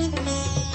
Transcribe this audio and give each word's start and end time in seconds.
Thank 0.00 0.64
you. 0.64 0.69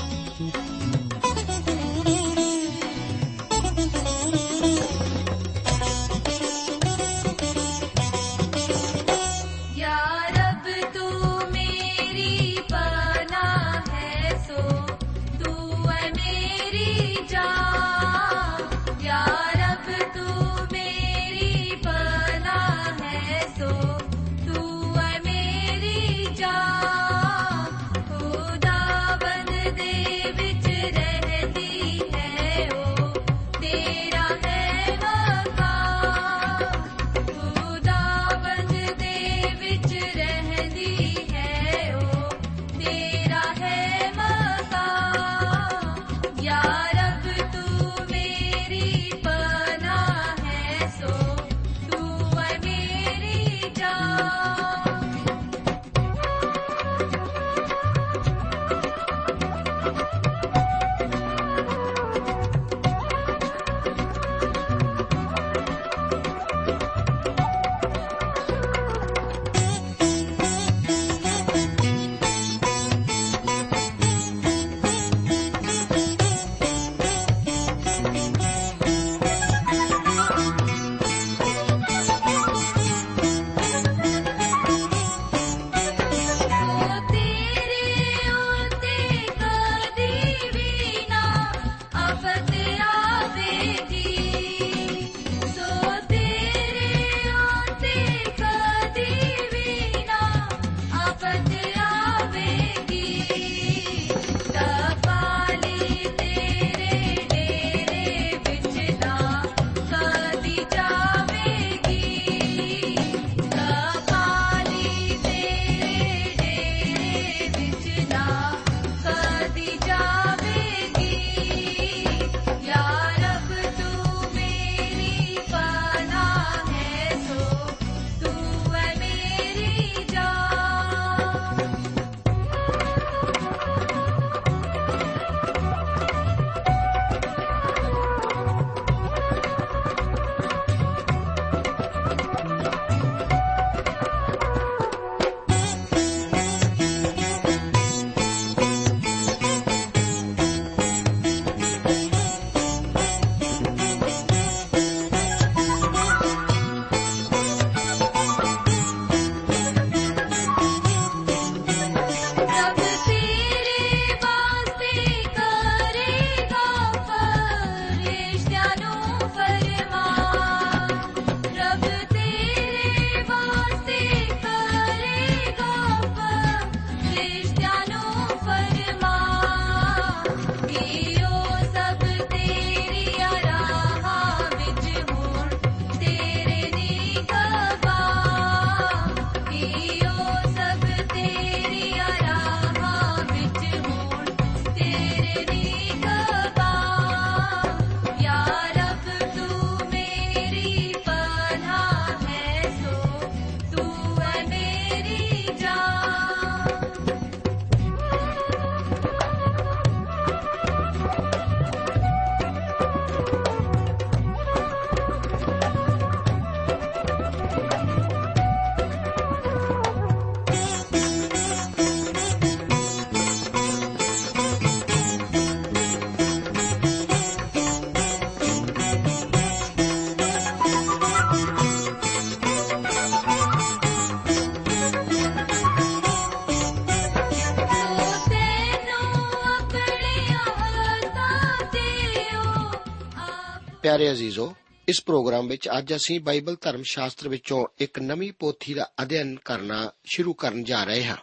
ਪਿਆਰੇ 243.95 244.11
ਅਜ਼ੀਜ਼ੋ, 244.11 244.55
ਇਸ 244.87 245.03
programme 245.03 245.47
ਵਿੱਚ 245.47 245.69
ਅੱਜ 245.77 245.95
ਅਸੀਂ 245.95 246.19
ਬਾਈਬਲ 246.19 246.57
ਧਰਮ 246.61 246.83
ਸ਼ਾਸਤਰ 246.83 247.29
ਵਿੱਚੋਂ 247.29 247.67
ਇੱਕ 247.77 247.99
ਨਵੀਂ 247.99 248.33
ਪੋਥੀ 248.33 248.73
ਦਾ 248.73 248.91
ਅਧਿਐਨ 249.01 249.39
ਕਰਨਾ 249.45 249.91
ਸ਼ੁਰੂ 250.05 250.33
ਕਰਨ 250.33 250.63
ਜਾ 250.63 250.83
ਰਹੇ 250.83 251.05
ਹਾਂ। 251.05 251.17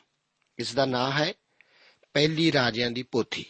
ਇਸ 0.59 0.75
ਦਾ 0.75 0.87
ਨਾਮ 0.87 1.13
ਹੈ 1.13 1.35
ਪਹਿਲੀ 2.13 2.53
ਰਾਜਿਆਂ 2.53 2.91
ਦੀ 2.91 3.03
ਪੋਥੀ। 3.03 3.45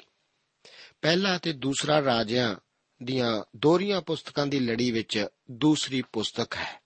ਪਹਿਲਾ 1.02 1.36
ਅਤੇ 1.36 1.52
ਦੂਸਰਾ 1.52 2.04
ਰਾਜਿਆਂ 2.04 2.56
ਦੀਆਂ 3.02 3.44
ਦੋਹਰੀਆਂ 3.56 4.00
ਪੁਸਤਕਾਂ 4.00 4.46
ਦੀ 4.46 4.60
ਲੜੀ 4.60 4.90
ਵਿੱਚ 4.90 5.26
ਦੂਸਰੀ 5.50 6.02
ਪੁਸਤਕ 6.12 6.56
ਹੈ। 6.56 6.80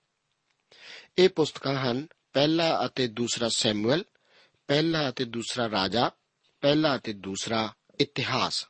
ਇਹ 1.18 1.28
ਪੁਸਤਕਾਂ 1.28 1.74
ਹਨ 1.74 2.06
ਪਹਿਲਾ 2.32 2.86
ਅਤੇ 2.86 3.08
ਦੂਸਰਾ 3.08 3.48
ਸੈਮੂਅਲ, 3.48 4.04
ਪਹਿਲਾ 4.66 5.08
ਅਤੇ 5.08 5.24
ਦੂਸਰਾ 5.24 5.70
ਰਾਜਾ, 5.70 6.10
ਪਹਿਲਾ 6.60 6.96
ਅਤੇ 6.96 7.12
ਦੂਸਰਾ 7.12 7.74
ਇਤਿਹਾਸ। 8.00 8.68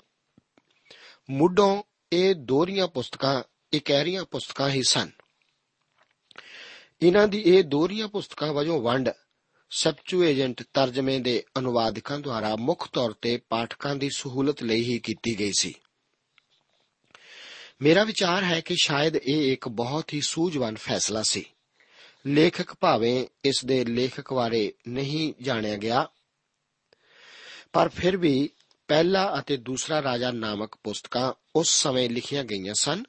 ਮੁੱਢੋਂ 1.30 1.82
ਇਹ 2.12 2.34
ਦੋਹਰੀਆਂ 2.34 2.88
ਪੁਸਤਕਾਂ 2.88 3.42
ਇਕਹਿਰੀਆਂ 3.72 4.24
ਪੁਸਤਕਾਂ 4.24 4.70
ਹੀ 4.70 4.82
ਸਨ। 4.82 5.10
ਇਹਨਾਂ 7.02 7.28
ਦੀ 7.28 7.42
ਇਹ 7.46 7.64
ਦੋਹਰੀਆਂ 7.64 8.08
ਪੁਸਤਕਾਂ 8.08 8.52
ਵਜੋਂ 8.52 8.80
ਵੰਡ 8.82 9.10
ਸਬਚੁਏਜੈਂਟ 9.70 10.62
ਤਰਜਮੇ 10.74 11.18
ਦੇ 11.18 11.42
ਅਨੁਵਾਦਕਾਂ 11.58 12.18
ਦੁਆਰਾ 12.18 12.54
ਮੁੱਖ 12.56 12.88
ਤੌਰ 12.92 13.12
ਤੇ 13.12 13.36
ਪਾਠਕਾਂ 13.48 13.96
ਦੀ 13.96 14.10
ਸਹੂਲਤ 14.10 14.62
ਲਈ 14.62 14.82
ਹੀ 14.82 14.98
ਕੀਤੀ 14.98 15.38
ਗਈ 15.38 15.52
ਸੀ। 15.58 15.74
ਮੇਰਾ 17.82 18.04
ਵਿਚਾਰ 18.04 18.44
ਹੈ 18.44 18.60
ਕਿ 18.60 18.74
ਸ਼ਾਇਦ 18.82 19.16
ਇਹ 19.16 19.52
ਇੱਕ 19.52 19.68
ਬਹੁਤ 19.68 20.14
ਹੀ 20.14 20.20
ਸੂਝਵਾਨ 20.20 20.76
ਫੈਸਲਾ 20.76 21.22
ਸੀ। 21.22 21.44
ਲੇਖਕ 22.26 22.74
ਭਾਵੇਂ 22.74 23.26
ਇਸ 23.44 23.64
ਦੇ 23.64 23.84
ਲੇਖਕ 23.84 24.32
ਬਾਰੇ 24.32 24.72
ਨਹੀਂ 24.88 25.32
ਜਾਣਿਆ 25.42 25.76
ਗਿਆ, 25.76 26.08
ਪਰ 27.72 27.88
ਫਿਰ 27.88 28.16
ਵੀ 28.16 28.50
ਪਹਿਲਾ 28.88 29.38
ਅਤੇ 29.38 29.56
ਦੂਸਰਾ 29.56 30.02
ਰਾਜਾ 30.02 30.30
ਨਾਮਕ 30.30 30.74
ਪੁਸਤਕਾਂ 30.84 31.32
ਉਸ 31.56 31.70
ਸਮੇਂ 31.82 32.10
ਲਿਖੀਆਂ 32.10 32.44
ਗਈਆਂ 32.44 32.74
ਸਨ 32.74 33.02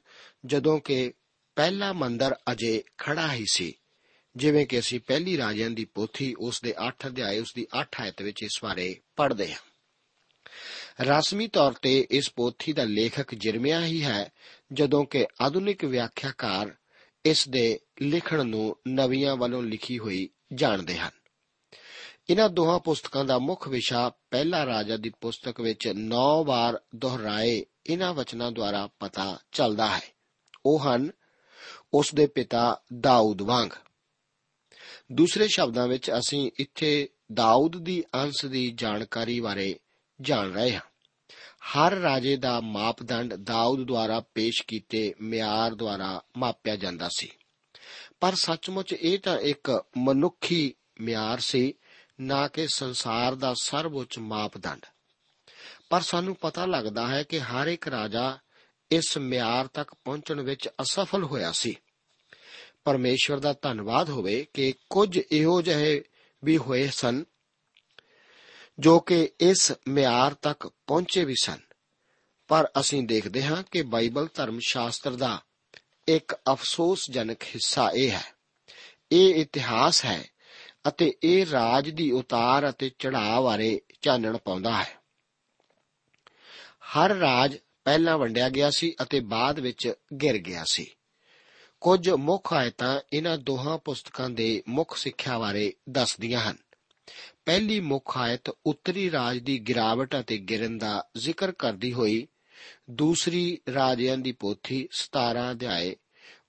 ਜਦੋਂ 0.46 0.80
ਕਿ 0.80 1.12
ਪਹਿਲਾ 1.56 1.92
ਮੰਦਰ 1.92 2.34
ਅਜੇ 2.52 2.82
ਖੜਾ 2.98 3.32
ਹੀ 3.32 3.44
ਸੀ। 3.50 3.74
ਜਿਵੇਂ 4.36 4.66
ਕਿ 4.66 4.78
ਅਸੀਂ 4.78 5.00
ਪਹਿਲੀ 5.00 5.36
ਰਾਜਿਆਂ 5.36 5.70
ਦੀ 5.70 5.84
ਪੋਥੀ 5.84 6.34
ਉਸ 6.38 6.60
ਦੇ 6.60 6.74
8 6.88 7.06
ਅਧਿਆਏ, 7.06 7.38
ਉਸ 7.38 7.52
ਦੀ 7.54 7.66
8 7.80 7.86
ਆਇਤ 8.00 8.22
ਵਿੱਚ 8.22 8.42
ਇਸ 8.42 8.60
ਬਾਰੇ 8.62 9.00
ਪੜ੍ਹਦੇ 9.16 9.52
ਹਾਂ। 9.52 9.58
ਰਸਮੀ 11.00 11.48
ਤੌਰ 11.48 11.72
ਤੇ 11.72 12.06
ਇਸ 12.10 12.30
ਪੋਥੀ 12.30 12.72
ਦਾ 12.72 12.84
ਲੇਖਕ 12.84 13.34
ਜਿਰਮਿਆ 13.34 13.84
ਹੀ 13.84 14.04
ਹੈ, 14.04 14.32
ਜਦੋਂ 14.72 15.04
ਕਿ 15.04 15.26
ਆਧੁਨਿਕ 15.40 15.84
ਵਿਆਖਿਆਕਾਰ 15.84 16.74
ਇਸ 17.24 17.48
ਦੇ 17.48 17.80
ਲਿਖਣ 18.00 18.46
ਨੂੰ 18.46 18.76
ਨਵੀਆਂ 18.88 19.36
ਵੱਲੋਂ 19.36 19.62
ਲਿਖੀ 19.62 19.98
ਹੋਈ 19.98 20.28
ਜਾਣਦੇ 20.54 20.98
ਹਨ। 20.98 21.10
ਇਹਨਾਂ 22.30 22.48
ਦੋਹਾਂ 22.48 22.78
ਪੁਸਤਕਾਂ 22.78 23.24
ਦਾ 23.24 23.38
ਮੁੱਖ 23.38 23.68
ਵਿਸ਼ਾ 23.68 24.12
ਪਹਿਲਾ 24.30 24.66
ਰਾਜਾ 24.66 24.96
ਦੀ 24.96 25.10
ਪੁਸਤਕ 25.20 25.60
ਵਿੱਚ 25.60 25.88
9 25.88 26.44
ਵਾਰ 26.44 26.80
ਦੁਹਰਾਏ 26.96 27.64
ਇਹਨਾਂ 27.88 28.14
ਵਚਨਾਂ 28.14 28.52
ਦੁਆਰਾ 28.52 28.88
ਪਤਾ 29.00 29.38
ਚੱਲਦਾ 29.52 29.96
ਹੈ। 29.96 30.02
ਉਹ 30.66 30.80
ਹਨ, 30.80 31.10
ਉਸ 31.94 32.14
ਦੇ 32.14 32.26
ਪਿਤਾ 32.26 32.80
ਦਾਊਦ 33.00 33.42
ਵਾਂਗ। 33.42 33.68
ਦੂਸਰੇ 35.12 35.48
ਸ਼ਬਦਾਂ 35.48 35.88
ਵਿੱਚ 35.88 36.10
ਅਸੀਂ 36.10 36.50
ਇੱਥੇ 36.60 37.08
ਦਾਊਦ 37.32 37.76
ਦੀ 37.78 38.04
ਅੰਸ਼ 38.14 38.46
ਦੀ 38.46 38.70
ਜਾਣਕਾਰੀ 38.70 39.40
ਬਾਰੇ 39.40 39.78
ਜਾਣ 40.20 40.52
ਰਹੇ 40.52 40.74
ਹਾਂ। 40.74 40.80
ਹਰ 41.58 41.92
ਰਾਜੇ 41.92 42.36
ਦਾ 42.36 42.60
ਮਾਪਦੰਡ 42.60 43.34
ਦਾਊਦ 43.34 43.82
ਦੁਆਰਾ 43.84 44.20
ਪੇਸ਼ 44.20 44.62
ਕੀਤੇ 44.66 45.14
ਮਿਆਰ 45.20 45.74
ਦੁਆਰਾ 45.74 46.22
ਮਾਪਿਆ 46.36 46.76
ਜਾਂਦਾ 46.76 47.08
ਸੀ। 47.16 47.30
ਪਰ 48.20 48.34
ਸੱਚਮੁੱਚ 48.34 48.92
ਇਹ 48.92 49.18
ਤਾਂ 49.18 49.38
ਇੱਕ 49.38 49.84
ਮਨੁੱਖੀ 49.96 50.74
ਮਿਆਰ 51.00 51.38
ਸੀ, 51.38 51.74
ਨਾ 52.20 52.48
ਕਿ 52.48 52.66
ਸੰਸਾਰ 52.68 53.34
ਦਾ 53.34 53.54
ਸਰਵਉੱਚ 53.62 54.18
ਮਾਪਦੰਡ। 54.18 54.86
ਪਰ 55.90 56.00
ਸਾਨੂੰ 56.00 56.36
ਪਤਾ 56.36 56.66
ਲੱਗਦਾ 56.66 57.06
ਹੈ 57.08 57.22
ਕਿ 57.22 57.40
ਹਰ 57.40 57.66
ਇੱਕ 57.66 57.88
ਰਾਜਾ 57.88 58.38
ਇਸ 58.90 59.18
ਮਿਆਰ 59.18 59.66
ਤੱਕ 59.66 59.94
ਪਹੁੰਚਣ 59.94 60.40
ਵਿੱਚ 60.40 60.68
ਅਸਫਲ 60.68 61.24
ਹੋਇਆ 61.24 61.52
ਸੀ। 61.52 61.76
ਪਰਮੇਸ਼ਵਰ 62.84 63.38
ਦਾ 63.38 63.54
ਧੰਨਵਾਦ 63.62 64.10
ਹੋਵੇ 64.10 64.46
ਕਿ 64.54 64.74
ਕੁਝ 64.90 65.18
ਇਹੋ 65.32 65.62
ਜਿਹੇ 65.62 66.02
ਵੀ 66.44 66.58
ਹੋਏ 66.58 66.88
ਸਨ 66.88 67.24
ਜੋ 68.78 69.00
ਕਿ 69.00 69.30
ਇਸ 69.40 69.72
ਮਿਆਰ 69.88 70.34
ਤੱਕ 70.34 70.66
ਪਹੁੰਚੇ 70.86 71.24
ਵੀ 71.24 71.34
ਸਨ। 71.42 71.58
ਪਰ 72.48 72.68
ਅਸੀਂ 72.80 73.02
ਦੇਖਦੇ 73.02 73.42
ਹਾਂ 73.42 73.62
ਕਿ 73.70 73.82
ਬਾਈਬਲ 73.82 74.28
ਧਰਮ 74.34 74.58
ਸ਼ਾਸਤਰ 74.66 75.10
ਦਾ 75.10 75.42
ਇੱਕ 76.08 76.34
ਅਫਸੋਸਜਨਕ 76.52 77.42
ਹਿੱਸਾ 77.42 77.90
ਇਹ 77.94 78.10
ਹੈ। 78.10 78.24
ਇਹ 79.12 79.34
ਇਤਿਹਾਸ 79.34 80.04
ਹੈ 80.04 80.24
ਅਤੇ 80.88 81.12
ਇਹ 81.22 81.46
ਰਾਜ 81.46 81.90
ਦੀ 81.90 82.10
ਉਤਾਰ 82.10 82.70
ਅਤੇ 82.70 82.88
ਚੜ੍ਹਾਅ 82.88 83.40
ਬਾਰੇ 83.40 83.80
ਚਾਨਣ 84.02 84.36
ਪਾਉਂਦਾ 84.36 84.82
ਹੈ। 84.82 84.97
ਹਰ 86.88 87.10
ਰਾਜ 87.10 87.56
ਪਹਿਲਾਂ 87.84 88.18
ਵੰਡਿਆ 88.18 88.48
ਗਿਆ 88.48 88.70
ਸੀ 88.70 88.94
ਅਤੇ 89.02 89.20
ਬਾਅਦ 89.20 89.60
ਵਿੱਚ 89.60 89.92
ਗਿਰ 90.22 90.38
ਗਿਆ 90.38 90.64
ਸੀ। 90.64 90.86
ਕੁਝ 91.80 92.10
ਮੁੱਖ 92.10 92.52
ਆਇਤਾਂ 92.52 93.00
ਇਹਨਾਂ 93.12 93.38
ਦੋਹਾਂ 93.38 93.78
ਪੁਸਤਕਾਂ 93.78 94.30
ਦੇ 94.30 94.62
ਮੁੱਖ 94.68 94.96
ਸਿੱਖਿਆ 94.96 95.38
ਬਾਰੇ 95.38 95.72
ਦੱਸਦੀਆਂ 95.88 96.40
ਹਨ। 96.40 96.56
ਪਹਿਲੀ 97.44 97.80
ਮੁੱਖ 97.80 98.18
ਆਇਤ 98.18 98.48
ਉੱਤਰੀ 98.66 99.10
ਰਾਜ 99.10 99.38
ਦੀ 99.38 99.58
ਗਿਰਾਵਟ 99.58 100.20
ਅਤੇ 100.20 100.38
ਗਿਰਨ 100.38 100.78
ਦਾ 100.78 101.04
ਜ਼ਿਕਰ 101.16 101.52
ਕਰਦੀ 101.52 101.92
ਹੋਈ, 101.92 102.28
ਦੂਸਰੀ 102.90 103.58
ਰਾਜਿਆਂ 103.74 104.18
ਦੀ 104.18 104.32
ਪੋਥੀ 104.32 104.88
17 104.92 105.50
ਅਧਿਆਏ, 105.50 105.96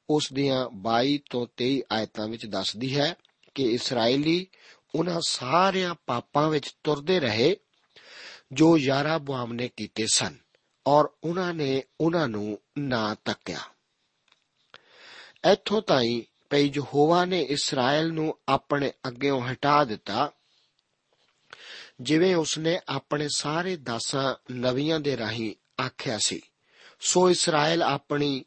ਉਸ 0.10 0.34
ਦੀਆਂ 0.34 0.70
22 0.70 1.20
ਤੋਂ 1.30 1.48
23 1.58 1.82
ਆਇਤਾਂ 1.92 2.28
ਵਿੱਚ 2.28 2.46
ਦੱਸਦੀ 2.46 2.98
ਹੈ 2.98 3.16
ਕਿ 3.56 3.64
ਇਸرائیਲੀ 3.64 4.48
ਉਹਨਾਂ 4.96 5.22
ਸਾਰਿਆਂ 5.28 5.96
ਪਾਪਾਂ 6.06 6.50
ਵਿੱਚ 6.50 6.76
ਤੁਰਦੇ 6.84 7.20
ਰਹੇ 7.20 7.56
ਜੋ 8.52 8.78
ਯਾਰਾ 8.78 9.18
ਬੁਆਮ 9.18 9.54
ਨੇ 9.54 9.70
ਕੀਤੇ 9.78 10.08
ਸਨ 10.14 10.38
ਔਰ 10.88 11.10
ਉਹਨਾਂ 11.24 11.54
ਨੇ 11.54 11.84
ਉਹਨਾਂ 12.02 12.28
ਨੂੰ 12.28 12.60
ਨਾ 12.78 13.16
ਤੱਕਿਆ। 13.26 13.60
ਇੱਥੋਂ 15.52 15.82
ਤਾਈਂ 15.82 16.44
ਪਈ 16.50 16.72
ਯਹੋਵਾ 16.76 17.26
ਨੇ 17.26 17.42
ਇਸਰਾਇਲ 17.42 18.14
ਨੂੰ 18.14 18.38
ਆਪਣੇ 18.50 18.92
ਅੱਗੇੋਂ 19.08 19.42
ਹਟਾ 19.42 19.84
ਦਿੱਤਾ, 19.84 20.32
ਜਿਵੇਂ 22.02 22.36
ਉਸਨੇ 22.36 22.80
ਆਪਣੇ 22.90 23.28
ਸਾਰੇ 23.36 23.76
ਦਾਸਾਂ 23.76 24.36
ਨਵੀਆਂ 24.52 25.00
ਦੇ 25.00 25.18
ਰਾਹੀਂ 25.18 25.84
ਆਖਿਆ 25.84 26.18
ਸੀ। 26.18 26.42
ਸੋ 27.00 27.30
ਇਸਰਾਇਲ 27.30 27.84
ਆਪਣੀ 27.84 28.46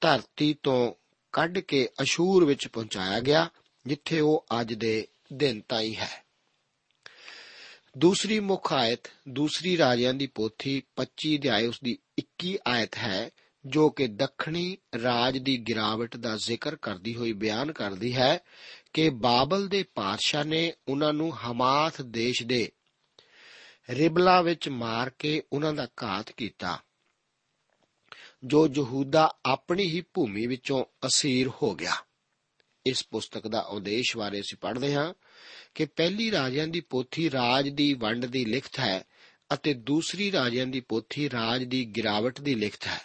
ਧਰਤੀ 0.00 0.54
ਤੋਂ 0.62 0.92
ਕੱਢ 1.32 1.58
ਕੇ 1.58 1.88
ਅਸ਼ੂਰ 2.02 2.44
ਵਿੱਚ 2.44 2.68
ਪਹੁੰਚਾਇਆ 2.68 3.20
ਗਿਆ, 3.20 3.50
ਜਿੱਥੇ 3.86 4.20
ਉਹ 4.20 4.46
ਅੱਜ 4.60 4.74
ਦੇ 4.74 5.08
ਦਿਨ 5.32 5.60
ਤਾਈਂ 5.60 5.94
ਹੈ। 5.94 6.21
ਦੂਸਰੀ 7.98 8.40
ਮੁੱਖ 8.40 8.72
ਆਇਤ, 8.72 9.00
ਦੂਸਰੀ 9.28 9.78
ਰਾਜਿਆਂ 9.78 10.14
ਦੀ 10.14 10.26
ਪੋਥੀ 10.26 10.82
25 10.96 11.36
ਅਧਿਆਇ 11.36 11.66
ਉਸ 11.66 11.80
ਦੀ 11.84 11.98
21 12.18 12.58
ਆਇਤ 12.66 12.94
ਹੈ, 12.94 13.30
ਜੋ 13.66 13.90
ਕਿ 13.90 14.06
ਦੱਖਣੀ 14.06 14.76
ਰਾਜ 15.02 15.38
ਦੀ 15.38 15.58
ਗਿਰਾਵਟ 15.58 16.16
ਦਾ 16.16 16.36
ਜ਼ਿਕਰ 16.36 16.76
ਕਰਦੀ 16.76 17.14
ਹੋਈ 17.14 17.32
ਬਿਆਨ 17.32 17.72
ਕਰਦੀ 17.72 18.16
ਹੈ 18.16 18.38
ਕਿ 18.92 19.10
ਬਾਬਲ 19.10 19.68
ਦੇ 19.68 19.82
ਪਾਤਸ਼ਾਹ 19.82 20.44
ਨੇ 20.44 20.72
ਉਹਨਾਂ 20.88 21.12
ਨੂੰ 21.12 21.36
ਹਮਾਥ 21.36 22.02
ਦੇਸ਼ 22.02 22.42
ਦੇ 22.42 22.72
ਰਿਬਲਾ 23.90 24.42
ਵਿੱਚ 24.42 24.68
ਮਾਰ 24.68 25.10
ਕੇ 25.10 25.42
ਉਹਨਾਂ 25.52 25.72
ਦਾ 25.72 25.88
ਘਾਤ 26.02 26.32
ਕੀਤਾ, 26.32 26.82
ਜੋ 28.44 28.68
ਯਹੂਦਾ 28.76 29.36
ਆਪਣੀ 29.46 29.84
ਹੀ 29.84 30.02
ਭੂਮੀ 30.14 30.46
ਵਿੱਚੋਂ 30.46 30.84
ਅਸੀਰ 31.06 31.48
ਹੋ 31.48 31.74
ਗਿਆ। 31.74 31.94
ਇਸ 32.86 33.06
ਪੁਸਤਕ 33.10 33.48
ਦਾ 33.48 33.60
ਉਦੇਸ਼ 33.60 34.16
ਬਾਰੇ 34.16 34.40
ਅਸੀਂ 34.40 34.58
ਪੜ੍ਹਦੇ 34.58 34.94
ਹਾਂ। 34.94 35.14
ਕਿ 35.74 35.84
ਪਹਿਲੀ 35.84 36.30
ਰਾਜਿਆਂ 36.30 36.68
ਦੀ 36.68 36.80
ਪੋਥੀ 36.80 37.30
ਰਾਜ 37.30 37.68
ਦੀ 37.68 37.94
ਵੰਡ 37.94 38.26
ਦੀ 38.26 38.44
ਲਿਖਤ 38.44 38.78
ਹੈ 38.78 39.04
ਅਤੇ 39.54 39.74
ਦੂਸਰੀ 39.74 40.32
ਰਾਜਿਆਂ 40.32 40.66
ਦੀ 40.66 40.80
ਪੋਥੀ 40.80 41.30
ਰਾਜ 41.30 41.64
ਦੀ 41.64 41.84
ਗਿਰਾਵਟ 41.86 42.40
ਦੀ 42.40 42.54
ਲਿਖਤ 42.54 42.86
ਹੈ। 42.86 43.00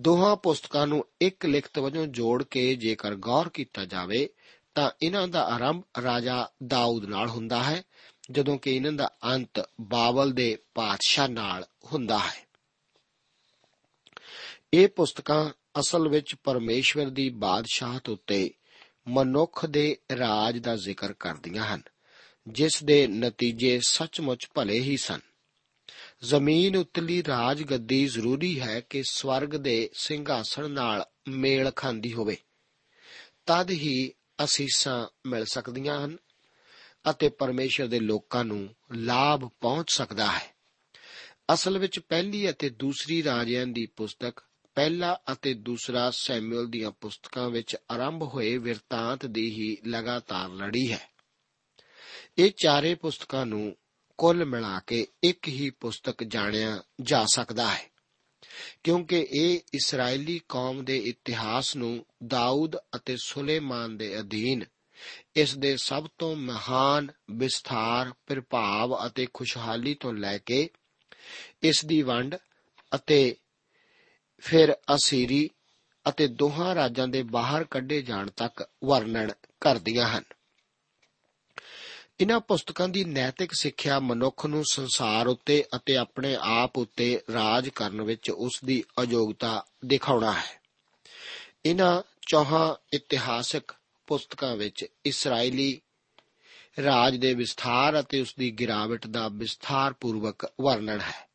ਦੋਹਾਂ 0.00 0.36
ਪੁਸਤਕਾਂ 0.36 0.86
ਨੂੰ 0.86 1.06
ਇੱਕ 1.20 1.46
ਲਿਖਤ 1.46 1.78
ਵਜੋਂ 1.78 2.06
ਜੋੜ 2.06 2.42
ਕੇ 2.42 2.74
ਜੇਕਰ 2.74 3.14
ਗੌਰ 3.14 3.48
ਕੀਤਾ 3.48 3.84
ਜਾਵੇ, 3.84 4.28
ਤਾਂ 4.74 4.90
ਇਹਨਾਂ 5.02 5.28
ਦਾ 5.28 5.42
ਆਰੰਭ 5.42 5.82
ਰਾਜਾ 6.02 6.48
ਦਾਊਦ 6.66 7.04
ਨਾਲ 7.04 7.28
ਹੁੰਦਾ 7.28 7.62
ਹੈ, 7.62 7.82
ਜਦੋਂ 8.30 8.58
ਕਿ 8.58 8.76
ਇਹਨਾਂ 8.76 8.92
ਦਾ 8.92 9.10
ਅੰਤ 9.24 9.68
ਬਾਬਲ 9.80 10.32
ਦੇ 10.32 10.58
ਪਾਤਸ਼ਾਹ 10.74 11.28
ਨਾਲ 11.28 11.66
ਹੁੰਦਾ 11.92 12.18
ਹੈ। 12.18 12.46
ਇਹ 14.74 14.88
ਪੁਸਤਕਾਂ 14.88 15.50
ਅਸਲ 15.80 16.08
ਵਿੱਚ 16.08 16.34
ਪਰਮੇਸ਼ਵਰ 16.44 17.06
ਦੀ 17.06 17.30
ਬਾਦਸ਼ਾਹਤ 17.30 18.08
ਉੱਤੇ 18.08 18.50
ਮਨੁੱਖ 19.08 19.66
ਦੇ 19.66 19.98
ਰਾਜ 20.18 20.58
ਦਾ 20.58 20.76
ਜ਼ਿਕਰ 20.76 21.12
ਕਰਦੀਆਂ 21.12 21.64
ਹਨ, 21.64 21.82
ਜਿਸ 22.48 22.84
ਦੇ 22.84 23.06
ਨਤੀਜੇ 23.06 23.80
ਸੱਚਮੁੱਚ 23.86 24.48
ਭਲੇ 24.54 24.80
ਹੀ 24.80 24.96
ਸਨ। 24.96 25.20
ਜ਼ਮੀਨ 26.22 26.76
ਉਤਲੀ 26.76 27.24
ਰਾਜ 27.24 27.62
ਗੱਦੀ 27.62 28.06
ਜ਼ਰੂਰੀ 28.06 28.60
ਹੈ 28.60 28.80
ਕਿ 28.80 29.02
ਸਵਰਗ 29.10 29.48
ਦੇ 29.48 29.90
ਸਿੰਘਾਸਣ 29.94 30.70
ਨਾਲ 30.70 31.04
ਮੇਲ 31.28 31.70
ਖਾਂਦੀ 31.70 32.12
ਹੋਵੇ। 32.12 32.36
ਤਦ 33.46 33.70
ਹੀ 33.70 34.12
ਅਸੀਸਾਂ 34.44 35.06
ਮਿਲ 35.26 35.44
ਸਕਦੀਆਂ 35.44 36.04
ਹਨ 36.04 36.16
ਅਤੇ 37.10 37.28
ਪਰਮੇਸ਼ਰ 37.28 37.86
ਦੇ 37.86 38.00
ਲੋਕਾਂ 38.00 38.44
ਨੂੰ 38.44 38.74
ਲਾਭ 38.92 39.50
ਪਹੁੰਚ 39.60 39.92
ਸਕਦਾ 39.92 40.26
ਹੈ। 40.26 40.56
ਅਸਲ 41.52 41.78
ਵਿੱਚ 41.78 41.98
ਪਹਿਲੀ 41.98 42.50
ਅਤੇ 42.50 42.68
ਦੂਸਰੀ 42.68 43.24
ਰਾਜਿਆਂ 43.24 43.66
ਦੀ 43.66 43.86
ਪੁਸਤਕ 43.86 44.42
ਪਹਿਲਾ 44.76 45.18
ਅਤੇ 45.32 45.52
ਦੂਸਰਾ 45.54 46.10
ਸੈਮੂਅਲ 46.10 46.66
ਦੀਆਂ 46.66 46.90
ਪੁਸਤਕਾਂ 46.90 47.50
ਵਿੱਚ 47.50 47.76
ਆਰੰਭ 47.90 48.22
ਹੋਏ 48.22 48.56
ਵਿਰਤਾਂਤ 48.58 49.26
ਦੀ 49.26 49.50
ਹੀ 49.50 49.76
ਲਗਾਤਾਰ 49.86 50.48
ਲੜੀ 50.50 50.92
ਹੈ। 50.92 51.08
ਇਹ 52.38 52.50
ਚਾਰੇ 52.56 52.94
ਪੁਸਤਕਾਂ 52.94 53.46
ਨੂੰ 53.46 53.76
ਕੁੱਲ 54.18 54.44
ਮਿਲਾ 54.44 54.80
ਕੇ 54.86 55.06
ਇੱਕ 55.22 55.48
ਹੀ 55.48 55.70
ਪੁਸਤਕ 55.70 56.24
ਜਾਣਿਆ 56.24 56.82
ਜਾ 57.00 57.24
ਸਕਦਾ 57.32 57.68
ਹੈ, 57.68 57.90
ਕਿਉਂਕਿ 58.84 59.26
ਇਹ 59.32 59.60
ਇਸرائیਲੀ 59.74 60.40
ਕੌਮ 60.48 60.84
ਦੇ 60.84 60.98
ਇਤਿਹਾਸ 60.98 61.76
ਨੂੰ 61.76 62.04
ਦਾਊਦ 62.26 62.76
ਅਤੇ 62.96 63.16
ਸੁਲੇਮਾਨ 63.24 63.96
ਦੇ 63.96 64.18
ਅਧੀਨ 64.20 64.64
ਇਸ 65.36 65.56
ਦੇ 65.58 65.76
ਸਭ 65.76 66.06
ਤੋਂ 66.18 66.36
ਮਹਾਨ 66.36 67.10
ਵਿਸਥਾਰ, 67.30 68.12
ਪ੍ਰਭਾਵ 68.26 69.06
ਅਤੇ 69.06 69.26
ਖੁਸ਼ਹਾਲੀ 69.34 69.94
ਤੋਂ 69.94 70.12
ਲੈ 70.12 70.38
ਕੇ 70.38 70.68
ਇਸ 71.62 71.84
ਦੀ 71.84 72.02
ਵੰਡ 72.02 72.36
ਅਤੇ 72.94 73.36
ਫਿਰ 74.38 74.76
ਅਸੀਰੀ 74.94 75.50
ਅਤੇ 76.08 76.26
ਦੋਹਾਂ 76.26 76.74
ਰਾਜਾਂ 76.74 77.08
ਦੇ 77.08 77.22
ਬਾਹਰ 77.22 77.64
ਕੱਢੇ 77.64 78.02
ਜਾਣ 78.02 78.30
ਤੱਕ 78.30 78.68
ਵਰਣਨ 78.84 79.30
ਕਰਦੀਆਂ 79.60 80.08
ਹਨ। 80.08 80.24
ਇਨ੍ਹਾਂ 82.20 82.40
ਪੁਸਤਕਾਂ 82.40 82.88
ਦੀ 82.88 83.04
ਨੈਤਿਕ 83.04 83.52
ਸਿੱਖਿਆ 83.52 84.00
ਮਨੁੱਖ 84.00 84.46
ਨੂੰ 84.46 84.64
ਸੰਸਾਰ 84.70 85.26
ਉੱਤੇ 85.26 85.64
ਅਤੇ 85.76 85.96
ਆਪਣੇ 85.96 86.36
ਆਪ 86.40 86.78
ਉੱਤੇ 86.78 87.20
ਰਾਜ 87.32 87.68
ਕਰਨ 87.68 88.02
ਵਿੱਚ 88.02 88.30
ਉਸ 88.30 88.60
ਦੀ 88.64 88.84
ਅਯੋਗਤਾ 89.02 89.64
ਦਿਖਾਉਣਾ 89.84 90.32
ਹੈ। 90.32 90.62
ਇਨ੍ਹਾਂ 91.64 92.02
ਚੌਹਾਂ 92.28 92.74
ਇਤਿਹਾਸਕ 92.94 93.74
ਪੁਸਤਕਾਂ 94.06 94.56
ਵਿੱਚ 94.56 94.86
ਇਸرائیਲੀ 95.06 95.80
ਰਾਜ 96.84 97.16
ਦੇ 97.16 97.34
ਵਿਸਥਾਰ 97.34 98.00
ਅਤੇ 98.00 98.20
ਉਸ 98.20 98.34
ਦੀ 98.38 98.50
ਗਿਰਾਵਟ 98.50 99.06
ਦਾ 99.06 99.28
ਵਿਸਥਾਰਪੂਰਵਕ 99.28 100.44
ਵਰਣਨ 100.44 101.00
ਹੈ। 101.00 101.28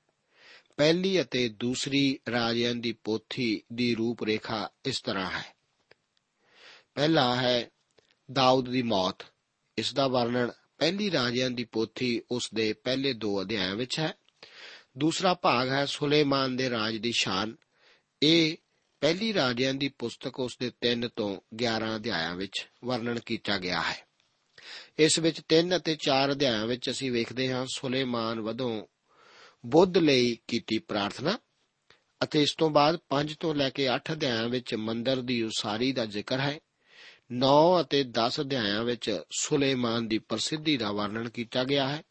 ਪਹਿਲੀ 0.82 1.22
ਅਤੇ 1.22 1.50
ਦੂਸਰੀ 1.50 2.20
ਰਾਜਿਆਂ 2.32 2.76
ਦੀ 2.76 2.92
ਪੋਥੀ 2.92 3.62
ਦੀ 3.74 3.96
ਰੂਪ 3.96 4.24
ਰੇਖਾ 4.24 4.70
ਇਸ 4.86 5.02
ਤਰ੍ਹਾਂ 5.02 5.32
ਹੈ। 5.32 5.56
ਪਹਿਲਾ 6.94 7.36
ਹੈ 7.36 7.70
ਦਾਊਦ 8.32 8.70
ਦੀ 8.70 8.82
ਮੌਤ। 8.82 9.16
ਇਸ 9.78 9.94
ਦਾ 9.94 10.08
ਵਰਣਨ 10.08 10.52
ਪਹਿਲੀ 10.78 11.12
ਰਾਜਿਆਂ 11.12 11.50
ਦੀ 11.50 11.64
ਪੋਥੀ 11.64 12.22
ਉਸ 12.32 12.50
ਦੇ 12.54 12.74
ਪਹਿਲੇ 12.74 13.14
ਦੋ 13.14 13.42
ਅਧਿਆਇਆਂ 13.42 13.76
ਵਿੱਚ 13.76 14.00
ਹੈ। 14.00 14.14
ਦੂਸਰਾ 14.98 15.34
ਭਾਗ 15.34 15.70
ਹੈ 15.70 15.86
ਸੁਲੇਮਾਨ 15.86 16.56
ਦੇ 16.56 16.70
ਰਾਜ 16.70 16.96
ਦੀ 16.96 17.12
ਸ਼ਾਨ। 17.12 17.56
ਇਹ 18.24 18.58
ਪਹਿਲੀ 19.02 19.34
ਰਾਜਿਆਂ 19.34 19.74
ਦੀ 19.74 19.90
ਪੁਸਤਕ 19.90 20.40
ਉਸ 20.40 20.58
ਦੇ 20.60 20.72
3 20.82 21.08
ਤੋਂ 21.16 21.42
11 21.56 21.96
ਅਧਿਆਇਆਂ 21.96 22.36
ਵਿੱਚ 22.36 22.68
ਵਰਣਨ 22.86 23.20
ਕੀਤਾ 23.20 23.58
ਗਿਆ 23.58 23.82
ਹੈ। 23.82 24.08
ਇਸ 25.00 25.20
ਵਿੱਚ 25.20 25.42
3 25.50 25.76
ਅਤੇ 25.76 25.98
4 26.06 26.32
ਅਧਿਆਇਆਂ 26.32 26.68
ਵਿੱਚ 26.68 26.90
ਅਸੀਂ 26.90 27.12
ਵੇਖਦੇ 27.12 27.52
ਹਾਂ 27.52 27.66
ਸੁਲੇਮਾਨ 27.76 28.42
ਵਧੋਂ 28.42 28.88
ਬੁੱਧ 29.66 29.98
ਲਈ 29.98 30.38
ਕੀਤੀ 30.48 30.78
ਪ੍ਰਾਰਥਨਾ 30.78 31.40
ਅਤੇ 32.24 32.42
ਇਸ 32.42 32.56
ਤੋਂ 32.58 32.70
ਬਾਅਦ 32.70 33.00
5 33.10 33.36
ਤੋਂ 33.40 33.56
ਲੈ 33.56 33.70
ਕੇ 33.70 33.90
8 33.90 34.12
ਅਧਿਆਇਆਂ 34.12 34.50
ਵਿੱਚ 34.50 34.76
ਮੰਦਰ 34.76 35.22
ਦੀ 35.22 35.44
ਉਸਾਰੀ 35.44 35.92
ਦਾ 35.92 36.06
ਜ਼ਿਕਰ 36.06 36.40
ਹੈ। 36.40 36.60
9 37.32 37.82
ਅਤੇ 37.82 38.04
10 38.04 38.42
ਅਧਿਆਇਆਂ 38.42 38.84
ਵਿੱਚ 38.84 39.22
ਸੁਲੇਮਾਨ 39.40 40.08
ਦੀ 40.08 40.18
ਪ੍ਰਸਿੱਧੀ 40.18 40.78
ਦਾ 40.78 40.92
ਵਰਣਨ 40.92 41.30
ਕੀਤਾ 41.30 41.64
ਗਿਆ 41.64 41.88
ਹੈ। 41.88 42.04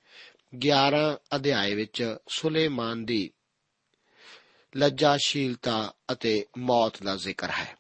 11 0.59 1.19
ਅਧਿਆਏ 1.37 1.75
ਵਿੱਚ 1.75 2.17
ਸੁਲੇਮਾਨ 2.29 3.05
ਦੀ 3.05 3.31
ਲੱਜਾਸ਼ੀਲਤਾ 4.77 5.95
ਅਤੇ 6.13 6.47
ਮੌਤ 6.59 7.03
ਦਾ 7.03 7.17
ਜ਼ਿਕਰ 7.17 7.51
ਹੈ। 7.51 7.77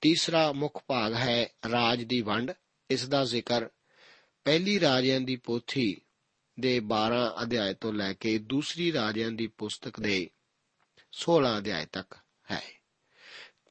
ਤੀਸਰਾ 0.00 0.52
ਮੁੱਖ 0.52 0.82
ਭਾਗ 0.86 1.14
ਹੈ 1.14 1.48
ਰਾਜ 1.70 2.02
ਦੀ 2.02 2.22
ਵੰਡ। 2.22 2.52
ਇਸ 2.90 3.08
ਦਾ 3.08 3.24
ਜ਼ਿਕਰ 3.24 3.68
ਪਹਿਲੀ 4.44 4.80
ਰਾਜਿਆਂ 4.80 5.20
ਦੀ 5.20 5.36
ਪੋਥੀ 5.36 5.96
ਦੇ 6.60 6.80
12 6.80 7.42
ਅਧਿਆਏ 7.42 7.74
ਤੋਂ 7.74 7.92
ਲੈ 7.92 8.12
ਕੇ 8.12 8.38
ਦੂਸਰੀ 8.38 8.92
ਰਾਜਿਆਂ 8.92 9.30
ਦੀ 9.30 9.46
ਪੁਸਤਕ 9.46 10.00
ਦੇ 10.00 10.30
16 11.12 11.58
ਅਧਿਆਏ 11.58 11.86
ਤੱਕ 11.92 12.18
ਹੈ। 12.50 12.62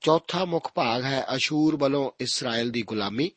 ਚੌਥਾ 0.01 0.46
ਮੁੱਖ 0.46 0.72
ਭਾਗ 0.74 1.03
ਹੈ 1.03 1.25
ਅਸ਼ੂਰ 1.36 1.77
ਵੱਲੋਂ 1.77 2.12
ਇਸਰਾਇਲ 2.19 2.69
ਦੀ 2.69 2.81
ਗੁਲਾਮੀ। 2.81 3.31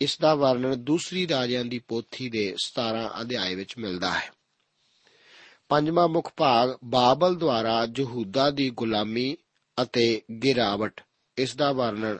ਇਸ 0.00 0.18
ਦਾ 0.18 0.34
ਵਰਣਨ 0.34 0.84
ਦੂਸਰੀ 0.84 1.28
ਰਾਜਿਆਂ 1.28 1.64
ਦੀ 1.64 1.78
ਪੋਥੀ 1.78 2.30
ਦੇ 2.30 2.54
17 2.58 3.20
ਅਧਿਆਏ 3.20 3.54
ਵਿੱਚ 3.54 3.78
ਮਿਲਦਾ 3.78 4.18
ਹੈ। 4.18 4.32
ਪੰਜਵਾਂ 5.68 6.08
ਮੁੱਖ 6.08 6.32
ਭਾਗ 6.36 6.76
ਬਾਬਲ 6.84 7.34
ਦੁਆਰਾ 7.34 7.86
ਯਹੂਦਾ 7.98 8.50
ਦੀ 8.50 8.70
ਗੁਲਾਮੀ 8.70 9.36
ਅਤੇ 9.82 10.22
ਗਿਰਾਵਟ। 10.44 11.00
ਇਸ 11.36 11.56
ਦਾ 11.56 11.72
ਵਰਣਨ 11.72 12.18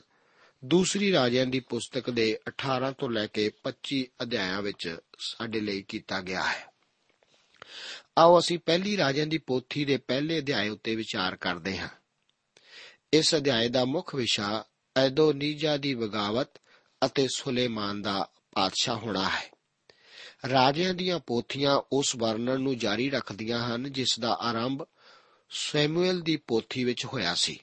ਦੂਸਰੀ 0.64 1.12
ਰਾਜਿਆਂ 1.12 1.46
ਦੀ 1.46 1.60
ਪੁਸਤਕ 1.60 2.10
ਦੇ 2.10 2.38
18 2.48 2.92
ਤੋਂ 2.98 3.10
ਲੈ 3.10 3.26
ਕੇ 3.26 3.50
25 3.64 4.06
ਅਧਿਆਇਆਂ 4.22 4.62
ਵਿੱਚ 4.62 4.96
ਸਾਡੇ 5.18 5.60
ਲਈ 5.60 5.82
ਕੀਤਾ 5.82 6.20
ਗਿਆ 6.20 6.42
ਹੈ। 6.42 6.66
ਆਓ 8.18 8.38
ਅਸੀਂ 8.38 8.58
ਪਹਿਲੀ 8.58 8.96
ਰਾਜਿਆਂ 8.96 9.26
ਦੀ 9.26 9.38
ਪੋਥੀ 9.38 9.84
ਦੇ 9.84 9.96
ਪਹਿਲੇ 9.96 10.38
ਅਧਿਆਏ 10.38 10.68
ਉੱਤੇ 10.68 10.96
ਵਿਚਾਰ 10.96 11.36
ਕਰਦੇ 11.36 11.78
ਹਾਂ। 11.78 11.88
ਇਸ 13.12 13.34
ਅਧਿਆਏ 13.34 13.68
ਦਾ 13.68 13.84
ਮੁੱਖ 13.84 14.14
ਵਿਸ਼ਾ 14.14 14.64
ਐਦੋਨੀਜਾ 14.96 15.76
ਦੀ 15.76 15.94
ਬਗਾਵਤ 15.94 16.50
ਅਤੇ 17.04 17.28
ਸੁਲੇਮਾਨ 17.34 18.02
ਦਾ 18.02 18.28
ਪਾਤਸ਼ਾਹ 18.52 18.96
ਹੋਣਾ 18.96 19.28
ਹੈ। 19.28 19.50
ਰਾਜਿਆਂ 20.48 20.94
ਦੀਆਂ 20.94 21.18
ਪੋਥੀਆਂ 21.18 21.82
ਉਸ 21.92 22.16
ਵਰਣਨ 22.16 22.60
ਨੂੰ 22.60 22.78
ਜਾਰੀ 22.78 23.10
ਰੱਖਦੀਆਂ 23.10 23.58
ਹਨ 23.58 23.92
ਜਿਸ 23.92 24.20
ਦਾ 24.20 24.32
ਆਰੰਭ 24.32 24.86
ਸੈਮੂਅਲ 25.50 26.20
ਦੀ 26.20 26.36
ਪੋਥੀ 26.36 26.84
ਵਿੱਚ 26.84 27.04
ਹੋਇਆ 27.04 27.34
ਸੀ। 27.34 27.60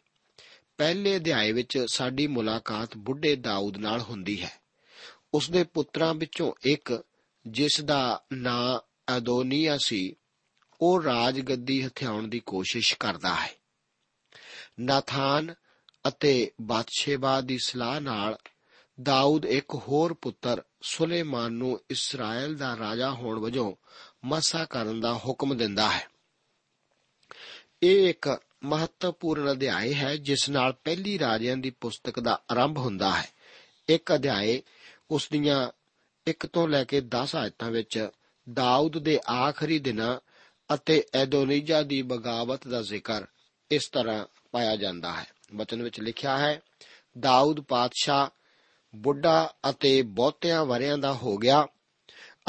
ਪਹਿਲੇ 0.78 1.16
ਅਧਿਆਏ 1.16 1.52
ਵਿੱਚ 1.52 1.86
ਸਾਡੀ 1.94 2.28
ਮੁਲਾਕਾਤ 2.28 2.98
ਬੁੱਢੇ 2.98 3.36
ਦਾਊਦ 3.36 3.78
ਨਾਲ 3.78 4.02
ਹੁੰਦੀ 4.02 4.44
ਹੈ। 4.44 4.62
ਉਸ 5.34 5.52
ਦੇ 5.52 5.64
ਪੁੱਤਰਾਂ 5.64 6.14
ਵਿੱਚੋਂ 6.14 6.54
ਇੱਕ, 6.62 7.04
ਜਿਸ 7.48 7.82
ਦਾ 7.82 8.24
ਨਾਂ 8.34 8.80
ਅਦੋਨੀਆ 9.18 9.78
ਸੀ, 9.78 10.16
ਉਹ 10.82 11.04
ਰਾਜ 11.04 11.42
ਗੱਦੀ 11.42 11.88
ਹਥਿਆਉਣ 11.88 12.28
ਦੀ 12.28 12.40
ਕੋਸ਼ਿਸ਼ 12.40 12.96
ਕਰਦਾ 13.00 13.36
ਹੈ। 13.36 13.54
ਨਾਥਾਨ 14.80 15.54
ਅਤੇ 16.08 16.52
ਬਾਦਸ਼ੇਬਾ 16.62 17.42
ਦੀ 17.42 17.58
ਸਲਾਹ 17.58 18.02
ਨਾਲ 18.02 18.38
ਦਾਊਦ 19.02 19.46
ਇੱਕ 19.46 19.76
ਹੋਰ 19.76 20.14
ਪੁੱਤਰ 20.14 20.64
ਸੁਲੇਮਾਨ 20.82 21.52
ਨੂੰ 21.52 21.82
ਇਸਰਾਇਲ 21.90 22.56
ਦਾ 22.56 22.78
ਰਾਜਾ 22.78 23.12
ਹੋਣ 23.12 23.40
ਵਜੋਂ 23.40 23.74
ਮਸਾ 24.26 24.66
ਕਰਨ 24.66 25.00
ਦਾ 25.00 25.14
ਹੁਕਮ 25.14 25.58
ਦਿੰਦਾ 25.58 25.90
ਹੈ। 25.90 26.08
ਇਹ 27.84 28.10
ਇੱਕ 28.10 28.40
ਮਹੱਤਵਪੂਰਨ 28.68 29.52
ਅਧਿਆਇ 29.52 29.94
ਹੈ, 29.94 30.16
ਜਿਸ 30.16 30.50
ਨਾਲ 30.50 30.74
ਪਹਿਲੀ 30.74 31.20
ਰਾਜਿਆਂ 31.20 31.58
ਦੀ 31.58 31.70
ਪੁਸਤਕ 31.70 32.20
ਦਾ 32.20 32.42
ਆਰੰਭ 32.52 32.78
ਹੁੰਦਾ 32.78 33.12
ਹੈ। 33.12 33.30
ਇੱਕ 33.90 34.16
ਅਧਿਆਇ 34.16 34.62
ਉਸ 35.12 35.30
ਦੀਆਂ 35.32 35.70
1 36.28 36.46
ਤੋਂ 36.46 36.68
ਲੈ 36.68 36.84
ਕੇ 36.84 37.02
10 37.02 37.36
ਆਇਤਾਂ 37.36 37.72
ਵਿੱਚ, 37.72 38.10
ਦਾਊਦ 38.54 38.98
ਦੇ 38.98 39.20
ਆਖਰੀ 39.30 39.80
ਦਿਨਾਂ 39.80 40.20
ਅਤੇ 40.74 41.04
ਐਦੋਨੀਜਾ 41.14 41.82
ਦੀ 41.82 42.02
ਬਗਾਵਤ 42.02 42.68
ਦਾ 42.68 42.82
ਜ਼ਿਕਰ 42.82 43.26
ਇਸ 43.72 43.88
ਤਰ੍ਹਾਂ 43.88 44.26
ਪਾਇਆ 44.52 44.76
ਜਾਂਦਾ 44.76 45.14
ਹੈ। 45.14 45.28
ਬਚਨ 45.54 45.84
ਵਿੱਚ 45.84 46.00
ਲਿਖਿਆ 46.00 46.38
ਹੈ, 46.38 46.62
ਦਾਊਦ 47.20 47.60
ਪਾਤਸ਼ਾਹ 47.60 48.28
ਬੁੱਢਾ 48.96 49.54
ਅਤੇ 49.70 50.02
ਬਹੁਤਿਆਂ 50.02 50.66
ਵਰਿਆਂ 50.66 50.98
ਦਾ 50.98 51.14
ਹੋ 51.14 51.38
ਗਿਆ 51.38 51.68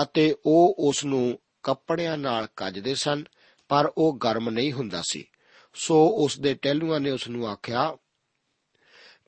ਅਤੇ 0.02 0.36
ਉਹ 0.46 0.74
ਉਸ 0.78 1.04
ਨੂੰ 1.04 1.38
ਕੱਪੜਿਆਂ 1.62 2.18
ਨਾਲ 2.18 2.46
ਕੱਜਦੇ 2.56 2.94
ਸਨ, 2.94 3.24
ਪਰ 3.68 3.92
ਉਹ 3.98 4.18
ਗਰਮ 4.18 4.50
ਨਹੀਂ 4.50 4.72
ਹੁੰਦਾ 4.72 5.02
ਸੀ। 5.08 5.28
ਸੋ 5.78 6.08
ਉਸ 6.08 6.40
ਦੇ 6.40 6.54
ਟਹਿਲੂਆਂ 6.54 7.00
ਨੇ 7.00 7.10
ਉਸ 7.10 7.28
ਨੂੰ 7.28 7.48
ਆਖਿਆ, 7.48 7.96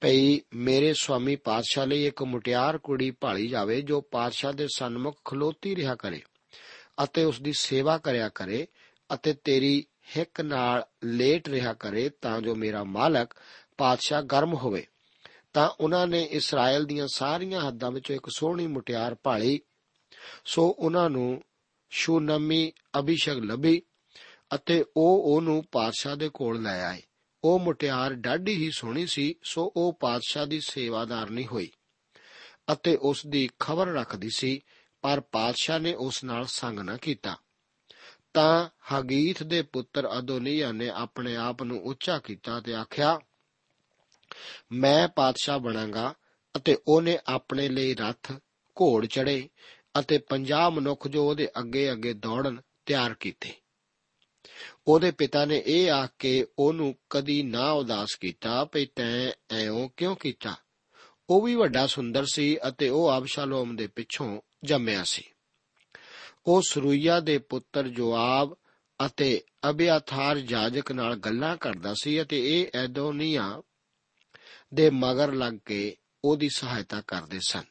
ਭਈ 0.01 0.41
ਮੇਰੇ 0.55 0.95
ਸਵਾਮੀ 0.95 1.37
ਪਾਤਸ਼ਾਹ 1.37 1.87
ਲਈ 1.87 2.07
ਇੱਕ 2.07 2.23
ਮੁਟਿਆਰ 2.23 2.79
ਕੁੜੀ 2.79 3.11
ਭਾਲੀ 3.11 3.49
ਜਾਵੇ 3.49 3.83
ਜੋ 3.83 4.01
ਪਾਤਸ਼ਾਹ 4.01 4.53
ਦੇ 4.53 4.67
ਸਨਮੁਖ 4.75 5.21
ਖਲੋਤੀ 5.25 5.77
ਰਿਹਾ 5.77 5.95
ਕਰੇ 5.95 6.23
ਅਤੇ 7.05 7.25
ਉਸ 7.25 7.41
ਦੀ 7.41 7.53
ਸੇਵਾ 7.53 7.99
ਕਰਿਆ 7.99 8.29
ਕਰੇ 8.29 8.67
ਅਤੇ 9.15 9.33
ਤੇਰੀ 9.33 9.85
ਹਿੱਕ 10.17 10.41
ਨਾਲ 10.41 10.87
ਲੇਟ 11.05 11.49
ਰਿਹਾ 11.49 11.73
ਕਰੇ 11.73 12.09
ਤਾਂ 12.09 12.41
ਜੋ 12.41 12.55
ਮੇਰਾ 12.55 12.85
ਮਾਲਕ 12.85 13.31
ਪਾਤਸ਼ਾਹ 13.79 14.23
ਗਰਮ 14.23 14.55
ਹੋਵੇ। 14.55 14.87
ਤਾਂ 15.53 15.71
ਉਹਨਾਂ 15.81 16.07
ਨੇ 16.07 16.23
ਇਸਰਾਇਲ 16.23 16.85
ਦੀਆਂ 16.85 17.09
ਸਾਰੀਆਂ 17.13 17.61
ਹੱਦਾਂ 17.69 17.91
ਵਿੱਚੋਂ 17.91 18.17
ਇੱਕ 18.17 18.27
ਸੋਹਣੀ 18.37 18.67
ਮੁਟਿਆਰ 18.67 19.17
ਭਾਲੀ। 19.23 19.61
ਸੋ 20.45 20.77
ਉਹਨਾਂ 20.79 21.11
ਨੂੰ 21.11 21.43
ਸ਼ੂਨਮੀ 21.91 22.73
ਅਭਿਸ਼ਕ 22.99 23.33
ਲੱਭੀ 23.33 23.83
ਅਤੇ 24.55 24.85
ਉਹ 24.97 25.37
ਉਹਨੂੰ 25.37 25.65
ਪਾਤਸ਼ਾਹ 25.73 26.17
ਦੇ 26.17 26.29
ਕੋਲ 26.29 26.63
ਲੈ 26.63 26.85
ਆਏ। 26.85 27.03
ਉਹ 27.45 27.59
ਮੁਟਿਆਰ 27.59 28.15
ਡਾਢੀ 28.15 28.57
ਹੀ 28.57 28.71
ਸੋਹਣੀ 28.71 29.07
ਸੀ, 29.07 29.35
ਸੋ 29.43 29.73
ਉਹ 29.77 29.93
ਪਾਤਸ਼ਾਹ 30.01 30.47
ਦੀ 30.47 30.61
ਸੇਵਾਦਾਰ 30.61 31.31
ਨਹੀਂ 31.31 31.47
ਹੋਈ 31.47 31.71
ਅਤੇ 32.73 32.97
ਉਸ 32.97 33.27
ਦੀ 33.27 33.49
ਖਬਰ 33.61 33.87
ਰੱਖਦੀ 33.87 34.29
ਸੀ, 34.37 34.61
ਪਰ 35.03 35.21
ਪਾਤਸ਼ਾਹ 35.21 35.79
ਨੇ 35.79 35.95
ਉਸ 35.95 36.25
ਨਾਲ 36.25 36.47
ਸੰਗ 36.47 36.79
ਨਾ 36.79 36.97
ਕੀਤਾ। 36.97 37.37
ਤਾਂ 38.35 38.69
ਹਗੀਥ 38.93 39.43
ਦੇ 39.43 39.63
ਪੁੱਤਰ 39.63 40.19
ਅਦੋਨੀਆ 40.19 40.73
ਨੇ 40.73 40.89
ਆਪਣੇ 40.89 41.37
ਆਪ 41.37 41.63
ਨੂੰ 41.63 41.83
ਉੱਚਾ 41.83 42.19
ਕੀਤਾ 42.19 42.61
ਤੇ 42.61 42.75
ਆਖਿਆ, 42.75 43.19
ਮੈਂ 44.73 45.09
ਪਾਤਸ਼ਾਹ 45.09 45.59
ਬਣਾਂਗਾ 45.59 46.15
ਅਤੇ 46.57 46.79
ਉਹਨੇ 46.89 47.19
ਆਪਣੇ 47.27 47.69
ਲਈ 47.69 47.95
ਰੱਥ, 47.95 48.33
ਘੋੜ 48.81 49.07
ਚੜੇ 49.07 49.49
ਅਤੇ 50.01 50.19
50 50.19 50.71
ਮਨੁੱਖ 50.71 51.09
ਜੋ 51.09 51.31
ਉਹਦੇ 51.31 51.49
ਅੱਗੇ 51.59 51.93
ਅੱਗੇ 51.93 52.13
ਦੌੜਨ 52.13 52.61
ਤਿਆਰ 52.87 53.15
ਕੀਤੇ। 53.15 53.53
ਉਹਦੇ 54.87 55.11
ਪਿਤਾ 55.11 55.45
ਨੇ 55.45 55.63
ਇਹ 55.67 55.91
ਆਖ 55.91 56.11
ਕੇ 56.19 56.47
ਉਹਨੂੰ 56.59 56.95
ਕਦੀ 57.11 57.43
ਨਾ 57.43 57.71
ਉਦਾਸ 57.71 58.15
ਕੀਤਾ 58.21 58.65
ਭਈ 58.65 58.87
ਤੈਂ 58.87 59.33
ਐਉਂ 59.51 59.89
ਕਿਉਂ 59.97 60.17
ਕੀਤਾ? 60.17 60.55
ਉਹ 61.31 61.43
ਵੀ 61.43 61.55
ਵੱਡਾ 61.55 61.87
ਸੁੰਦਰ 61.87 62.25
ਸੀ 62.33 62.59
ਅਤੇ 62.69 62.89
ਉਹ 62.89 63.19
ਅਬਸ਼ਾਲੋਮ 63.19 63.77
ਦੇ 63.77 63.87
ਪਿੱਛੋਂ 63.87 64.41
ਜੰਮਿਆ 64.65 65.05
ਸੀ। 65.05 65.23
ਉਹ 66.47 66.63
ਸਰੂਇਆ 66.69 67.21
ਦੇ 67.21 67.39
ਪੁੱਤਰ 67.39 67.89
ਜੋਆਬ 67.89 68.57
ਅਤੇ 69.07 69.43
ਅਬਿਆਥਾਰ 69.71 70.39
ਜਾਜਕ 70.39 70.93
ਨਾਲ 70.93 71.17
ਗੱਲਾਂ 71.17 71.57
ਕਰਦਾ 71.57 71.95
ਸੀ 72.03 72.23
ਅਤੇ 72.23 72.61
ਇਹ 72.61 72.67
ਐਦੋਨੀਆ 72.75 73.63
ਦੇ 74.75 74.91
ਮਗਰ 74.91 75.33
ਲੱਗ 75.33 75.55
ਕੇ 75.65 75.97
ਉਹਦੀ 76.25 76.49
ਸਹਾਇਤਾ 76.49 77.01
ਕਰਦੇ 77.01 77.41
ਸਨ। 77.49 77.63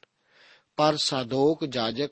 ਪਰ 0.76 0.98
ਸਾਦੋਕ 0.98 1.66
ਜਾਜਕ 1.66 2.10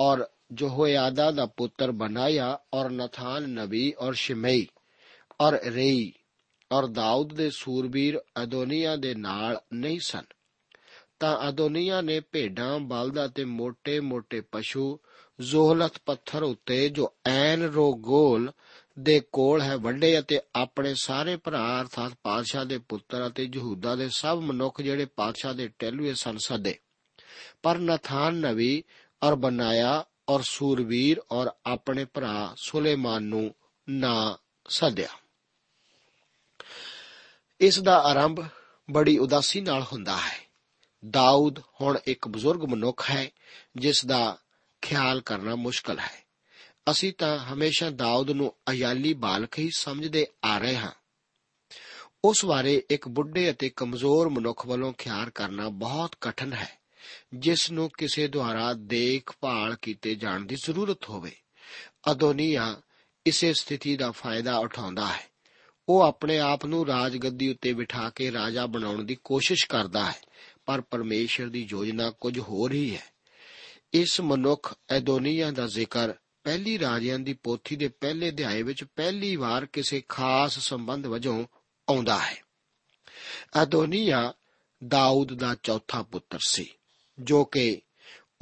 ਔਰ 0.00 0.26
जोहोयादा 0.54 1.32
ਦਾ 1.34 1.46
ਪੁੱਤਰ 1.46 1.90
ਬਨਾਇਆ 1.90 2.58
ਔਰ 2.74 2.90
ਨਥਾਨ 2.90 3.48
ਨਬੀ 3.48 3.94
ਔਰ 3.98 4.14
ਸ਼ਿਮਈ 4.14 4.66
ਔਰ 5.40 5.58
ਰੇਈ 5.64 6.12
ਔਰ 6.72 6.86
ਦਾਊਦ 6.86 7.32
ਦੇ 7.32 7.50
ਸੂਰਬੀਰ 7.50 8.20
ਅਦੋਨੀਆ 8.42 8.96
ਦੇ 8.96 9.14
ਨਾਲ 9.14 9.60
ਨਹੀਂ 9.72 10.00
ਸਨ 10.00 10.22
ਤਾਂ 11.18 11.48
ਅਦੋਨੀਆ 11.48 12.00
ਨੇ 12.00 12.20
ਭੇਡਾਂ 12.20 12.80
ਬਲਦਾਂ 12.80 13.28
ਤੇ 13.28 13.44
ਮੋٹے-ਮੋٹے 13.44 14.42
ਪਸ਼ੂ 14.52 14.98
ਜ਼ੋਹਲਤ 15.40 15.92
ਪੱਥਰ 16.06 16.42
ਉੱਤੇ 16.42 16.88
ਜੋ 16.88 17.14
ਐਨ 17.26 17.62
ਰੋਗੋਲ 17.62 18.52
ਦੇ 18.98 19.20
ਕੋਲ 19.32 19.62
ਹੈ 19.62 19.76
ਵੱਡੇ 19.76 20.18
ਅਤੇ 20.18 20.40
ਆਪਣੇ 20.54 20.94
ਸਾਰੇ 20.94 21.36
ਭਰਾ 21.36 21.80
ਅਰਥਾਤ 21.80 22.12
ਪਾਦਸ਼ਾਹ 22.22 22.64
ਦੇ 22.64 22.78
ਪੁੱਤਰ 22.78 23.26
ਅਤੇ 23.26 23.48
ਯਹੂਦਾ 23.54 23.94
ਦੇ 23.94 24.08
ਸਭ 24.08 24.38
ਮਨੁੱਖ 24.38 24.80
ਜਿਹੜੇ 24.80 25.04
ਪਾਦਸ਼ਾਹ 25.04 25.54
ਦੇ 25.54 25.68
ਟਹਿਲੂਏ 25.78 26.14
ਸਨ 26.14 26.36
ਸਦੇ 26.38 26.78
ਪਰ 27.62 27.78
ਨਥਾਨ 27.78 28.34
ਨਵੀ 28.34 28.82
ਔਰ 29.22 29.34
ਬਨਾਇਆ 29.34 30.04
ਔਰ 30.28 30.42
ਸੂਰਬੀਰ 30.42 31.22
ਔਰ 31.32 31.50
ਆਪਣੇ 31.66 32.04
ਭਰਾ 32.04 32.54
ਸੁਲੇਮਾਨ 32.56 33.22
ਨੂੰ 33.22 33.54
ਨਾ 33.88 34.38
ਸੱਦਿਆ। 34.68 35.08
ਇਸ 37.60 37.78
ਦਾ 37.78 37.98
ਆਰੰਭ 37.98 38.44
ਬੜੀ 38.90 39.18
ਉਦਾਸੀ 39.18 39.60
ਨਾਲ 39.60 39.84
ਹੁੰਦਾ 39.92 40.16
ਹੈ। 40.16 40.46
ਦਾਊਦ 41.10 41.58
ਹੁਣ 41.80 41.98
ਇੱਕ 42.06 42.28
ਬਜ਼ੁਰਗ 42.28 42.64
ਮਨੁੱਖ 42.64 43.10
ਹੈ, 43.10 43.30
ਜਿਸ 43.76 44.06
ਦਾ 44.06 44.38
ਖਿਆਲ 44.82 45.20
ਕਰਨਾ 45.20 45.54
ਮੁਸ਼ਕਲ 45.54 45.98
ਹੈ। 45.98 46.26
ਅਸੀਂ 46.90 47.12
ਤਾਂ 47.18 47.38
ਹਮੇਸ਼ਾ 47.38 47.90
ਦਾਊਦ 47.90 48.30
ਨੂੰ 48.30 48.54
ਅਯਾਲੀ 48.70 49.14
ਬਾਲਕ 49.14 49.58
ਹੀ 49.58 49.70
ਸਮਝਦੇ 49.76 50.26
ਆ 50.44 50.58
ਰਹੇ 50.58 50.76
ਹਾਂ। 50.76 50.92
ਉਸ 52.24 52.44
ਬਾਰੇ 52.44 52.82
ਇੱਕ 52.90 53.08
ਬੁੱਢੇ 53.08 53.50
ਅਤੇ 53.50 53.70
ਕਮਜ਼ੋਰ 53.70 54.28
ਮਨੁੱਖ 54.28 54.66
ਵੱਲੋਂ 54.66 54.92
ਖਿਆਲ 54.92 55.30
ਕਰਨਾ 55.30 55.68
ਬਹੁਤ 55.68 56.16
ਕਠਿਨ 56.20 56.52
ਹੈ। 56.52 56.85
ਜਿਸ 57.34 57.70
ਨੂੰ 57.70 57.90
ਕਿਸੇ 57.98 58.28
ਦੁਆਰਾ 58.28 58.72
ਦੇਖਭਾਲ 58.72 59.76
ਕੀਤੇ 59.82 60.14
ਜਾਣ 60.14 60.40
ਦੀ 60.40 60.56
ਜ਼ਰੂਰਤ 60.64 61.08
ਹੋਵੇ। 61.08 61.36
ਅਦੋਨੀਆ 62.10 62.80
ਇਸੇ 63.26 63.54
ਸਥਿਤੀ 63.54 63.96
ਦਾ 63.96 64.10
ਫਾਇਦਾ 64.10 64.58
ਉਠਾਉਂਦਾ 64.58 65.06
ਹੈ। 65.06 65.36
ਉਹ 65.88 66.00
ਆਪਣੇ 66.00 66.38
ਆਪ 66.38 66.66
ਨੂੰ 66.66 66.86
ਰਾਜਗੱਦੀ 66.86 67.50
ਉੱਤੇ 67.50 67.72
ਬਿਠਾ 67.72 68.10
ਕੇ 68.10 68.32
ਰਾਜਾ 68.32 68.66
ਬਣਾਉਣ 68.66 69.04
ਦੀ 69.04 69.16
ਕੋਸ਼ਿਸ਼ 69.24 69.66
ਕਰਦਾ 69.68 70.04
ਹੈ, 70.04 70.20
ਪਰ 70.64 70.80
ਪਰਮੇਸ਼ਰ 70.80 71.48
ਦੀ 71.48 71.66
ਯੋਜਨਾ 71.70 72.10
ਕੁਝ 72.10 72.38
ਹੋਰ 72.38 72.72
ਹੀ 72.72 72.96
ਹੈ। 72.96 73.04
ਇਸ 73.92 74.20
ਮਨੁੱਖ 74.20 74.74
ਐਦੋਨੀਆ 74.90 75.50
ਦਾ 75.50 75.66
ਜ਼ਿਕਰ 75.66 76.12
ਪਹਿਲੀ 76.44 76.78
ਰਾਜਿਆਂ 76.78 77.18
ਦੀ 77.18 77.32
ਪੋਥੀ 77.32 77.76
ਦੇ 77.76 77.88
ਪਹਿਲੇ 77.88 78.28
ਅਧਿਆਏ 78.28 78.62
ਵਿੱਚ 78.62 78.84
ਪਹਿਲੀ 78.84 79.36
ਵਾਰ 79.36 79.66
ਕਿਸੇ 79.66 80.02
ਖਾਸ 80.08 80.58
ਸੰਬੰਧ 80.58 81.06
ਵਜੋਂ 81.06 81.46
ਆਉਂਦਾ 81.88 82.18
ਹੈ। 82.18 82.42
ਐਦੋਨੀਆ 83.56 84.32
ਦਾਊਦ 84.88 85.34
ਦਾ 85.34 85.56
ਚੌਥਾ 85.62 86.02
ਪੁੱਤਰ 86.02 86.38
ਸੀ। 86.46 86.66
ਜੋ 87.20 87.44
ਕਿ 87.44 87.80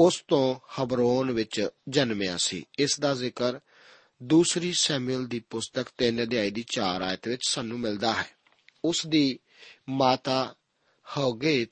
ਉਸ 0.01 0.25
ਤੋਂ 0.29 0.61
ਹਬਰੋਨ 0.83 1.31
ਵਿੱਚ 1.31 1.69
ਜਨਮਿਆ 1.89 2.37
ਸੀ। 2.37 2.65
ਇਸ 2.79 3.01
ਦਾ 3.01 3.15
ਜ਼ਿਕਰ 3.15 3.61
ਦੂਸਰੀ 4.23 4.73
ਸੈਮੂਅਲ 4.73 5.27
ਦੀ 5.27 5.41
ਪੁਸਤਕ 5.41 5.87
3 5.99 6.23
ਅਧਿਆਇ 6.23 6.51
ਦੀ 6.51 6.65
4 6.73 7.03
ਆਇਤ 7.03 7.29
ਵਿੱਚ 7.29 7.43
ਸਾਨੂੰ 7.49 7.81
ਮਿਲਦਾ 7.81 8.13
ਹੈ। 8.13 8.31
ਉਸ 8.85 9.07
ਦੀ 9.07 9.39
ਮਾਤਾ 9.89 10.55
ਹੌਗੇਤ 11.17 11.71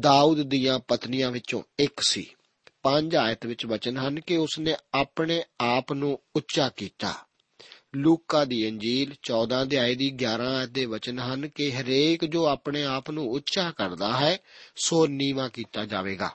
ਦਾਊਦ 0.00 0.42
ਦੀਆਂ 0.42 0.78
ਪਤਨੀਆਂ 0.78 1.30
ਵਿੱਚੋਂ 1.30 1.62
ਇੱਕ 1.78 2.00
ਸੀ। 2.00 2.34
ਪੰਜ 2.82 3.16
ਆਇਤ 3.16 3.46
ਵਿੱਚ 3.46 3.66
ਵਚਨ 3.66 3.96
ਹਨ 3.96 4.20
ਕਿ 4.20 4.36
ਉਸਨੇ 4.36 4.76
ਆਪਣੇ 4.94 5.44
ਆਪ 5.60 5.92
ਨੂੰ 5.92 6.18
ਉੱਚਾ 6.36 6.68
ਕੀਤਾ। 6.68 7.26
ਲੂਕਾ 7.96 8.44
ਦੀ 8.44 8.66
ਇੰਜੀਲ 8.66 9.14
14 9.22 9.62
ਅਧਿਆਇ 9.62 9.94
ਦੀ 9.94 10.10
11 10.10 10.56
ਆਇਤ 10.56 10.68
ਦੇ 10.68 10.84
ਵਚਨ 10.84 11.18
ਹਨ 11.18 11.48
ਕਿ 11.48 11.72
ਹਰੇਕ 11.72 12.24
ਜੋ 12.24 12.46
ਆਪਣੇ 12.46 12.84
ਆਪ 12.84 13.10
ਨੂੰ 13.10 13.30
ਉੱਚਾ 13.30 13.70
ਕਰਦਾ 13.70 14.18
ਹੈ, 14.20 14.38
ਸੋ 14.76 15.06
ਨੀਵਾ 15.06 15.48
ਕੀਤਾ 15.48 15.84
ਜਾਵੇਗਾ। 15.84 16.30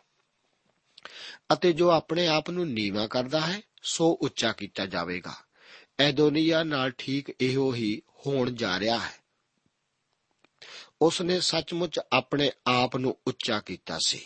ਅਤੇ 1.53 1.73
ਜੋ 1.73 1.89
ਆਪਣੇ 1.91 2.27
ਆਪ 2.27 2.49
ਨੂੰ 2.49 2.69
ਨੀਵਾ 2.69 3.07
ਕਰਦਾ 3.07 3.41
ਹੈ, 3.41 3.61
ਸੋ 3.83 4.17
ਉੱਚਾ 4.21 4.51
ਕੀਤਾ 4.51 4.85
ਜਾਵੇਗਾ। 4.85 5.33
ਐਦੋਨੀਆ 5.99 6.63
ਨਾਲ 6.63 6.91
ਠੀਕ 6.91 7.31
ਇਹੋ 7.41 7.73
ਹੀ 7.73 8.01
ਹੋਣ 8.27 8.51
ਜਾ 8.51 8.79
ਰਿਹਾ 8.79 8.99
ਹੈ। 8.99 9.13
ਉਸ 11.01 11.21
ਨੇ 11.21 11.39
ਸੱਚਮੁੱਚ 11.39 11.99
ਆਪਣੇ 12.13 12.51
ਆਪ 12.67 12.97
ਨੂੰ 12.97 13.17
ਉੱਚਾ 13.27 13.59
ਕੀਤਾ 13.59 13.99
ਸੀ। 14.05 14.21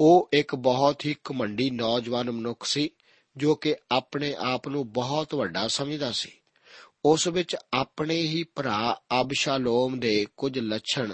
ਉਹ 0.00 0.28
ਇੱਕ 0.32 0.54
ਬਹੁਤ 0.54 1.06
ਹੀ 1.06 1.16
ਘਮੰਡੀ 1.30 1.70
ਨੌਜਵਾਨ 1.70 2.30
ਮਨੁੱਖ 2.30 2.66
ਸੀ। 2.66 2.90
ਜੋ 3.36 3.54
ਕਿ 3.54 3.76
ਆਪਣੇ 3.90 4.34
ਆਪ 4.34 4.68
ਨੂੰ 4.68 4.92
ਬਹੁਤ 4.92 5.34
ਵੱਡਾ 5.34 5.68
ਸਮਝਦਾ 5.68 6.12
ਸੀ। 6.12 6.32
ਉਸ 7.04 7.28
ਵਿੱਚ 7.28 7.56
ਆਪਣੇ 7.72 8.16
ਹੀ 8.16 8.44
ਭਰਾ 8.44 9.00
ਅਬਸ਼ਾਲੋਮ 9.20 10.00
ਦੇ 10.00 10.26
ਕੁਝ 10.36 10.58
ਲੱਛਣ 10.58 11.12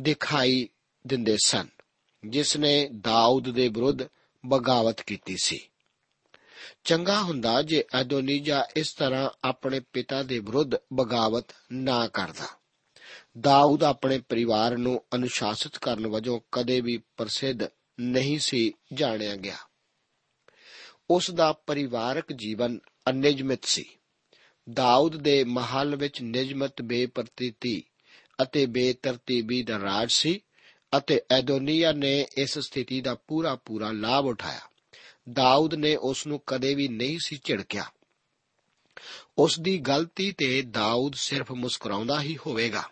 ਦਿਖਾਈ 0.00 0.68
ਦਿੰਦੇ 1.06 1.36
ਸਨ, 1.44 1.68
ਜਿਸ 2.28 2.56
ਨੇ 2.56 2.88
ਦਾਊਦ 3.00 3.50
ਦੇ 3.50 3.68
ਵਿਰੁੱਧ 3.68 3.98
ਬਗਾਵਤ 4.46 5.00
ਕੀਤੀ 5.00 5.36
ਸੀ। 5.36 5.68
ਚੰਗਾ 6.84 7.22
ਹੁੰਦਾ 7.22 7.62
ਜੇ 7.62 7.84
ਅਦੋਨੀਜਾ 8.00 8.66
ਇਸ 8.76 8.94
ਤਰ੍ਹਾਂ 8.94 9.30
ਆਪਣੇ 9.44 9.80
ਪਿਤਾ 9.80 10.22
ਦੇ 10.22 10.38
ਵਿਰੁੱਧ 10.38 10.70
ਬਗਾਵਤ 10.92 11.46
ਨਾ 11.72 12.08
ਕਰਦਾ। 12.08 12.46
ਦਾਊਦ 13.40 13.84
ਆਪਣੇ 13.84 14.18
ਪਰਿਵਾਰ 14.18 14.76
ਨੂੰ 14.76 15.04
ਅਨੁਸ਼ਾਸਿਤ 15.14 15.78
ਕਰਨ 15.78 16.06
ਵਜੋਂ 16.06 16.40
ਕਦੇ 16.52 16.80
ਵੀ 16.80 17.02
ਪ੍ਰਸਿੱਧ 17.16 17.58
ਨਹੀਂ 18.00 18.38
ਸੀ 18.38 18.72
ਜਾਣਿਆ 18.92 19.36
ਗਿਆ। 19.36 19.56
ਉਸ 21.10 21.30
ਦਾ 21.30 21.52
ਪਰਿਵਾਰਕ 21.52 22.32
ਜੀਵਨ 22.32 22.78
ਅਨਿਜਮਿਤ 23.08 23.64
ਸੀ। 23.64 23.84
ਦਾਊਦ 24.72 25.16
ਦੇ 25.16 25.44
ਮਹੱਲ 25.44 25.96
ਵਿੱਚ 25.96 26.22
ਨਿਜਮਤ 26.22 26.82
ਬੇਪਰਤੀਤੀ 26.82 27.84
ਅਤੇ 28.42 28.66
ਬੇਤਰਤੀਬੀ 28.66 29.62
ਦਾ 29.62 29.78
ਰਾਜ 29.78 30.12
ਸੀ 30.12 30.40
ਅਤੇ 30.96 31.20
ਐਦੋਨੀਆ 31.30 31.92
ਨੇ 31.92 32.26
ਇਸ 32.38 32.58
ਸਥਿਤੀ 32.58 33.00
ਦਾ 33.00 33.14
ਪੂਰਾ 33.14 33.54
ਪੂਰਾ 33.54 33.92
ਲਾਭ 33.92 34.26
ਉਠਾਇਆ। 34.26 34.60
ਦਾਊਦ 35.32 35.74
ਨੇ 35.74 35.96
ਉਸ 35.96 36.26
ਨੂੰ 36.26 36.42
ਕਦੇ 36.46 36.74
ਵੀ 36.74 36.88
ਨਹੀਂ 36.88 37.18
ਸੀ 37.22 37.40
ਝਿੜਕਿਆ। 37.44 37.84
ਉਸ 39.38 39.60
ਦੀ 39.60 39.78
ਗਲਤੀ 39.78 40.32
ਤੇ 40.32 40.62
ਦਾਊਦ 40.62 41.12
ਸਿਰਫ 41.14 41.52
ਮੁਸਕਰਾਉਂਦਾ 41.52 42.20
ਹੀ 42.20 42.36
ਹੋਵੇਗਾ। 42.46 42.90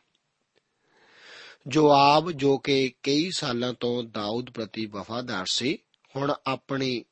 ਜੋਆਬ 1.69 2.31
ਜੋ 2.31 2.59
ਕਿ 2.59 2.93
ਕਈ 3.03 3.31
ਸਾਲਾਂ 3.31 3.73
ਤੋਂ 3.73 4.03
ਦਾਊਦ 4.03 4.51
ਪ੍ਰਤੀ 4.51 4.87
ਵਫਾਦਾਰ 4.87 5.47
ਸੀ, 5.53 5.79
ਹੁਣ 6.17 6.35
ਆਪਣੀ 6.47 7.05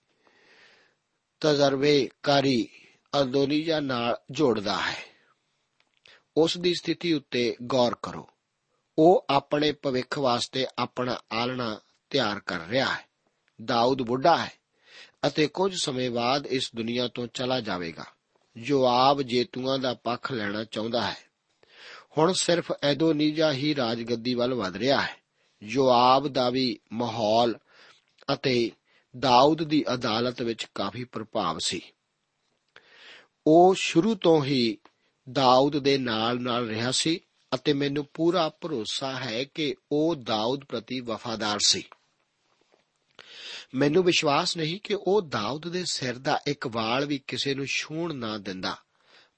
ਤਜਰਬੇਕਾਰੀ 1.43 2.69
ਅਦੋਨੀਆ 3.21 3.81
ਨਾਲ 3.81 4.17
ਜੋੜਦਾ 4.31 4.77
ਹੈ। 4.77 4.97
ਉਸ 6.37 6.59
ਦੀ 6.59 6.75
ਸਥਿਤੀ 6.75 7.13
ਉੱਤੇ 7.13 7.57
ਗੌਰ 7.63 7.97
ਕਰੋ। 8.03 8.31
ਉਹ 8.99 9.27
ਆਪਣੇ 9.31 9.73
ਭਵਿੱਖ 9.73 10.19
ਵਾਸਤੇ 10.19 10.67
ਆਪਣਾ 10.79 11.19
ਆਲਣਾ 11.33 11.81
ਤਿਆਰ 12.11 12.41
ਕਰ 12.41 12.61
ਰਿਹਾ 12.61 12.95
ਹੈ। 12.95 13.09
ਦਾਊਦ 13.65 14.03
ਬੁੱਢਾ 14.03 14.37
ਹੈ 14.37 14.53
ਅਤੇ 15.27 15.47
ਕੁਝ 15.47 15.83
ਸਮੇਂ 15.83 16.11
ਬਾਅਦ 16.11 16.47
ਇਸ 16.47 16.71
ਦੁਨੀਆ 16.77 17.09
ਤੋਂ 17.09 17.27
ਚਲਾ 17.35 17.61
ਜਾਵੇਗਾ। 17.61 18.05
ਜੋਆਬ 18.57 19.23
ਜੇਤੂਆਂ 19.23 19.79
ਦਾ 19.79 19.95
ਪੱਖ 19.95 20.33
ਲੈਣਾ 20.33 20.65
ਚਾਹੁੰਦਾ 20.65 21.11
ਹੈ। 21.11 21.17
ਹੁਣ 22.19 22.33
ਸਿਰਫ 22.33 22.73
ਐਦੋਨੀਜਾ 22.83 23.53
ਹੀ 23.53 23.75
ਰਾਜਗੱਦੀ 23.75 24.35
ਵੱਲ 24.35 24.55
ਵਧ 24.55 24.77
ਰਿਹਾ 24.77 25.01
ਹੈ। 25.01 25.17
ਜੋਆਬ 25.63 26.29
ਦਾ 26.29 26.51
ਵੀ 26.51 26.79
ਮਾਹੌਲ 26.93 27.59
ਅਤੇ 28.33 28.71
ਦਾਊਦ 29.19 29.63
ਦੀ 29.63 29.85
ਅਦਾਲਤ 29.95 30.43
ਵਿੱਚ 30.43 30.67
ਕਾਫੀ 30.75 31.05
ਪ੍ਰਭਾਵ 31.05 31.59
ਸੀ। 31.59 31.81
ਉਹ 33.47 33.75
ਸ਼ੁਰੂ 33.75 34.15
ਤੋਂ 34.15 34.45
ਹੀ 34.45 34.79
ਦਾਊਦ 35.33 35.79
ਦੇ 35.79 35.99
ਨਾਲ-ਨਾਲ 35.99 36.69
ਰਿਹਾ 36.69 36.91
ਸੀ 36.91 37.21
ਅਤੇ 37.55 37.73
ਮੈਨੂੰ 37.73 38.07
ਪੂਰਾ 38.15 38.49
ਭਰੋਸਾ 38.61 39.19
ਹੈ 39.19 39.45
ਕਿ 39.45 39.75
ਉਹ 39.93 40.17
ਦਾਊਦ 40.17 40.65
ਪ੍ਰਤੀ 40.65 41.01
ਵਫਾਦਾਰ 41.01 41.59
ਸੀ। 41.67 41.83
ਮੈਨੂੰ 43.75 44.05
ਵਿਸ਼ਵਾਸ 44.05 44.57
ਨਹੀਂ 44.57 44.81
ਕਿ 44.85 44.95
ਉਹ 44.95 45.23
ਦਾਊਦ 45.23 45.69
ਦੇ 45.69 45.85
ਸਿਰ 45.93 46.19
ਦਾ 46.19 46.41
ਇੱਕ 46.47 46.67
ਵਾਲ 46.67 47.07
ਵੀ 47.07 47.21
ਕਿਸੇ 47.27 47.55
ਨੂੰ 47.55 47.67
ਛੂਣ 47.67 48.15
ਨਾ 48.15 48.39
ਦਿੰਦਾ, 48.39 48.77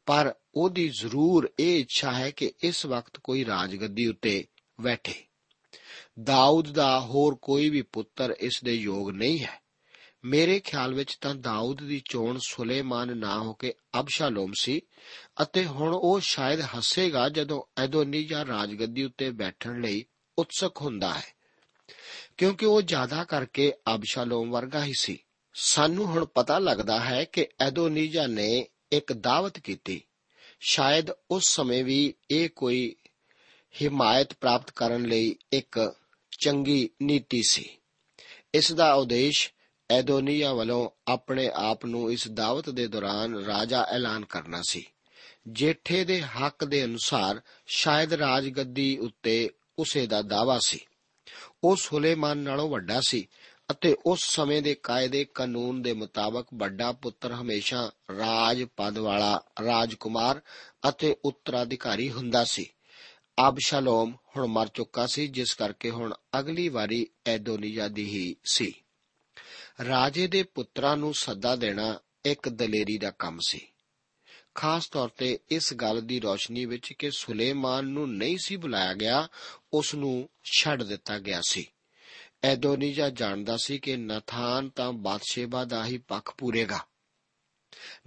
ਪਰ 0.06 0.34
ਉਹਦੀ 0.54 0.88
ਜ਼ਰੂਰ 0.88 1.50
ਇਹ 1.58 1.80
ਇੱਛਾ 1.80 2.12
ਹੈ 2.12 2.30
ਕਿ 2.30 2.52
ਇਸ 2.62 2.86
ਵਕਤ 2.86 3.18
ਕੋਈ 3.24 3.44
ਰਾਜਗੱਦੀ 3.44 4.06
ਉੱਤੇ 4.06 4.44
ਬੈਠੇ। 4.80 5.24
ਦਾਊਦ 6.22 6.70
ਦਾ 6.70 7.00
ਹੋਰ 7.00 7.38
ਕੋਈ 7.42 7.70
ਵੀ 7.70 7.82
ਪੁੱਤਰ 7.82 8.34
ਇਸ 8.40 8.60
ਦੇ 8.64 8.74
ਯੋਗ 8.74 9.10
ਨਹੀਂ 9.10 9.40
ਹੈ। 9.40 9.63
ਮੇਰੇ 10.24 10.60
ਖਿਆਲ 10.60 10.94
ਵਿੱਚ 10.94 11.18
ਤਾਂ 11.20 11.34
ਦਾਊਦ 11.34 11.82
ਦੀ 11.82 12.02
ਚੋਣ 12.10 12.38
ਸੁਲੇਮਾਨ 12.46 13.16
ਨਾ 13.16 13.38
ਹੋ 13.38 13.52
ਕੇ 13.52 13.74
ਅਬਸ਼ਾਲੋਮ 14.00 14.52
ਸੀ 14.60 14.80
ਅਤੇ 15.42 15.66
ਹੁਣ 15.66 15.94
ਉਹ 15.94 16.20
ਸ਼ਾਇਦ 16.20 16.60
ਹੱਸੇਗਾ 16.60 17.28
ਜਦੋਂ 17.28 17.62
ਐਦੋਨੀਜਾ 17.78 18.46
ਰਾਜਗੱਦੀ 18.46 19.04
ਉੱਤੇ 19.04 19.30
ਬੈਠਣ 19.30 19.80
ਲਈ 19.80 20.04
ਉਤਸੁਕ 20.38 20.80
ਹੁੰਦਾ 20.80 21.14
ਹੈ। 21.14 21.34
ਕਿਉਂਕਿ 22.36 22.66
ਉਹ 22.66 22.82
ਜ਼ਿਆਦਾ 22.82 23.24
ਕਰਕੇ 23.24 23.72
ਅਬਸ਼ਾਲੋਮ 23.94 24.50
ਵਰਗਾ 24.50 24.84
ਹੀ 24.84 24.92
ਸੀ। 24.98 25.18
ਸਾਨੂੰ 25.54 26.06
ਹੁਣ 26.06 26.24
ਪਤਾ 26.24 26.58
ਲੱਗਦਾ 26.58 27.00
ਹੈ 27.00 27.24
ਕਿ 27.24 27.48
ਐਦੋਨੀਜਾ 27.60 28.26
ਨੇ 28.26 28.66
ਇੱਕ 28.92 29.12
ਦਾਵਤ 29.12 29.58
ਕੀਤੀ। 29.58 30.02
ਸ਼ਾਇਦ 30.60 31.06
ਉਸ 31.30 31.44
ਸਮੇਂ 31.44 31.84
ਵੀ 31.84 32.14
ਇਹ 32.30 32.50
ਕੋਈ 32.50 32.96
ਹਿਮਾਇਤ 33.82 34.32
ਪ੍ਰਾਪਤ 34.32 34.70
ਕਰਨ 34.70 35.04
ਲਈ 35.04 35.36
ਇੱਕ 35.52 35.94
ਚੰਗੀ 36.44 36.90
ਨੀਤੀ 37.02 37.42
ਸੀ। 37.42 37.68
ਇਸ 38.54 38.72
ਦਾ 38.72 38.94
ਉਦੇਸ਼ 38.94 39.50
ਐਦੋਨੀਆ 39.90 40.52
ਵੱਲੋਂ 40.52 40.90
ਆਪਣੇ 41.08 41.50
ਆਪ 41.54 41.86
ਨੂੰ 41.86 42.12
ਇਸ 42.12 42.28
ਦਾਵਤ 42.28 42.70
ਦੇ 42.70 42.86
ਦੌਰਾਨ 42.86 43.34
ਰਾਜਾ 43.34 43.86
ਐਲਾਨ 43.90 44.24
ਕਰਨਾ 44.24 44.62
ਸੀ। 44.68 44.86
ਜੇਠੇ 45.48 46.04
ਦੇ 46.04 46.22
ਹੱਕ 46.22 46.64
ਦੇ 46.64 46.84
ਅਨੁਸਾਰ 46.84 47.40
ਸ਼ਾਇਦ 47.66 48.12
ਰਾਜਗੱਦੀ 48.12 48.98
ਉੱਤੇ 48.98 49.50
ਉਸੇ 49.78 50.06
ਦਾ 50.06 50.22
ਦਾਵਾ 50.22 50.58
ਸੀ। 50.58 50.80
ਉਹ 51.64 51.76
ਸੁਲੇਮਾਨ 51.76 52.38
ਨਾਲੋਂ 52.38 52.68
ਵੱਡਾ 52.68 53.00
ਸੀ 53.08 53.28
ਅਤੇ 53.70 53.96
ਉਸ 54.06 54.20
ਸਮੇਂ 54.22 54.62
ਦੇ 54.62 54.74
ਕਾਇਦੇ 54.74 55.24
ਕਾਨੂੰਨ 55.24 55.82
ਦੇ 55.82 55.92
ਮੁਤਾਬਕ 55.92 56.46
ਵੱਡਾ 56.54 56.92
ਪੁੱਤਰ 56.92 57.32
ਹਮੇਸ਼ਾ 57.32 57.92
ਰਾਜ 58.18 58.64
ਪਦ 58.76 58.98
ਵਾਲਾ 58.98 59.42
ਰਾਜਕੁਮਾਰ 59.64 60.40
ਅਤੇ 60.88 61.16
ਉੱਤਰਾਧਿਕਾਰੀ 61.24 62.10
ਹੁੰਦਾ 62.10 62.44
ਸੀ। 62.44 62.70
ਅਬਸ਼ਾਲੋਮ 63.48 64.14
ਹੁਣ 64.36 64.46
ਮਰ 64.46 64.68
ਚੁੱਕਾ 64.68 65.06
ਸੀ, 65.06 65.26
ਜਿਸ 65.26 65.54
ਕਰਕੇ 65.54 65.90
ਹੁਣ 65.90 66.14
ਅਗਲੀ 66.38 66.68
ਵਾਰੀ 66.68 67.06
ਐਦੋਨੀਆ 67.26 67.88
ਦੀ 67.88 68.04
ਹੀ 68.04 68.36
ਸੀ। 68.44 68.74
ਰਾਜੇ 69.88 70.26
ਦੇ 70.26 70.42
ਪੁੱਤਰਾਂ 70.42 70.96
ਨੂੰ 70.96 71.14
ਸੱਦਾ 71.14 71.56
ਦੇਣਾ 71.56 71.98
ਇੱਕ 72.24 72.48
ਦਲੇਰੀ 72.48 72.98
ਦਾ 72.98 73.10
ਕੰਮ 73.10 73.38
ਸੀ। 73.48 73.68
ਖਾਸ 74.54 74.88
ਤੌਰ 74.88 75.08
ਤੇ 75.08 75.38
ਇਸ 75.50 75.74
ਗੱਲ 75.74 76.00
ਦੀ 76.00 76.20
ਰੋਸ਼ਨੀ 76.20 76.66
ਵਿੱਚ 76.66 76.92
ਕਿ 76.92 77.10
ਸੁਲੇਮਾਨ 77.10 77.84
ਨੂੰ 77.84 78.16
ਨਹੀਂ 78.16 78.38
ਸੀ 78.44 78.56
ਬੁਲਾਇਆ 78.56 78.94
ਗਿਆ, 78.94 79.28
ਉਸ 79.72 79.94
ਨੂੰ 79.94 80.28
ਛੱਡ 80.58 80.82
ਦਿੱਤਾ 80.82 81.18
ਗਿਆ 81.18 81.40
ਸੀ। 81.48 81.66
ਐਦੋਨੀਜਾ 82.42 83.10
ਜਾਣਦਾ 83.10 83.56
ਸੀ 83.56 83.78
ਕਿ 83.78 83.96
ਨਥਾਨ 83.96 84.68
ਤਾਂ 84.68 84.92
ਬਾਦਸ਼ੇਬਾ 84.92 85.64
ਦਾ 85.64 85.86
ਹੀ 85.86 85.98
ਪੱਖ 85.98 86.34
ਪੂਰੇਗਾ। 86.38 86.86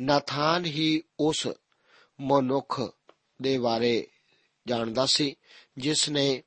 ਨਥਾਨ 0.02 0.66
ਹੀ 0.66 1.04
ਉਸ 1.20 1.48
ਮਨੁੱਖ 2.22 2.82
ਦੇ 3.42 3.58
ਬਾਰੇ 3.58 4.08
ਜਾਣਦਾ 4.68 5.06
ਸੀ, 5.06 5.36
ਜਿਸ 5.78 6.10
ਨੇ 6.10 6.44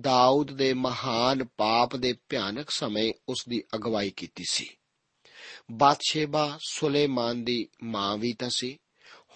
ਦਾਊਦ 0.00 0.52
ਦੇ 0.52 0.74
ਮਹਾਨ 0.74 1.44
ਪਾਪ 1.44 1.96
ਦੇ 1.96 2.14
ਭਿਆਨਕ 2.28 2.70
ਸਮੇਂ 2.70 3.12
ਉਸ 3.28 3.44
ਦੀ 3.48 3.62
ਅਗਵਾਈ 3.74 4.10
ਕੀਤੀ 4.10 4.44
ਸੀ। 4.50 4.76
ਬਾਦਸ਼ੇਬਾ 5.72 6.58
ਸੁਲੇਮਾਨ 6.68 7.44
ਦੀ 7.44 7.68
ਮਾਂ 7.82 8.16
ਵੀ 8.16 8.32
ਤਾਂ 8.32 8.50
ਸੀ। 8.50 8.78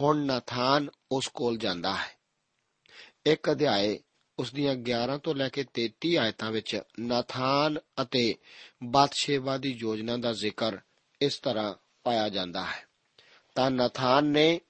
ਹੁਣ 0.00 0.24
ਨਥਾਨ 0.24 0.88
ਉਸ 1.12 1.28
ਕੋਲ 1.28 1.56
ਜਾਂਦਾ 1.56 1.94
ਹੈ। 1.94 2.16
ਇੱਕ 3.26 3.50
ਅਧਿਆਏ 3.50 3.98
ਉਸ 4.38 4.52
ਦੀਆਂ 4.52 4.74
11 4.74 5.18
ਤੋਂ 5.18 5.34
ਲੈ 5.34 5.48
ਕੇ 5.48 5.64
33 5.64 6.16
ਆਇਤਾਂ 6.16 6.52
ਵਿੱਚ 6.52 6.80
ਨਥਾਨ 7.00 7.78
ਅਤੇ 8.02 8.34
ਬਾਦਸ਼ੇਬਾ 8.84 9.58
ਦੀ 9.58 9.72
ਯੋਜਨਾ 9.72 10.16
ਦਾ 10.16 10.32
ਜ਼ਿਕਰ 10.32 10.78
ਇਸ 11.20 11.38
ਤਰ੍ਹਾਂ 11.38 11.74
ਪਾਇਆ 12.04 12.28
ਜਾਂਦਾ 12.28 12.64
ਹੈ। 12.64 12.86
ਤਾਂ 13.54 13.70
ਨਥਾਨ 13.70 14.24
ਨੇ 14.24 14.60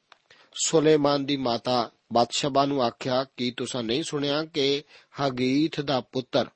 ਸੁਲੇਮਾਨ 0.65 1.27
ਦੀ 1.27 1.37
ਮਾਤਾ 1.37 1.91
ਬਾਦਸ਼ਾਬਾ 2.13 2.65
ਨੂੰ 2.65 2.83
ਆਖਿਆ, 2.83 3.25
ਕਿ 3.37 3.55
ਤੁਸੀਂ 3.57 3.85
ਨਹੀਂ 3.85 4.03
ਸੁਣਿਆ 4.03 4.45
ਕਿ 4.45 4.83
ਹਗੀਥ 5.21 5.81
ਦਾ 5.81 6.01
ਪੁੱਤਰ 6.01 6.47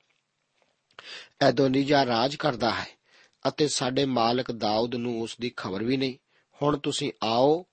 ਐਦੋਨੀਜਾ 1.41 2.05
ਰਾਜ 2.05 2.35
ਕਰਦਾ 2.35 2.71
ਹੈ 2.71 2.87
ਅਤੇ 3.47 3.67
ਸਾਡੇ 3.67 4.05
ਮਾਲਕ 4.05 4.51
ਦਾਊਦ 4.51 4.95
ਨੂੰ 4.95 5.21
ਉਸ 5.21 5.37
ਦੀ 5.41 5.53
ਖਬਰ 5.57 5.83
ਵੀ 5.83 5.97
ਨਹੀਂ? 5.97 6.15
ਹੁਣ 6.61 6.77
ਤੁਸੀਂ 6.77 7.11
ਆਓ, 7.23 7.65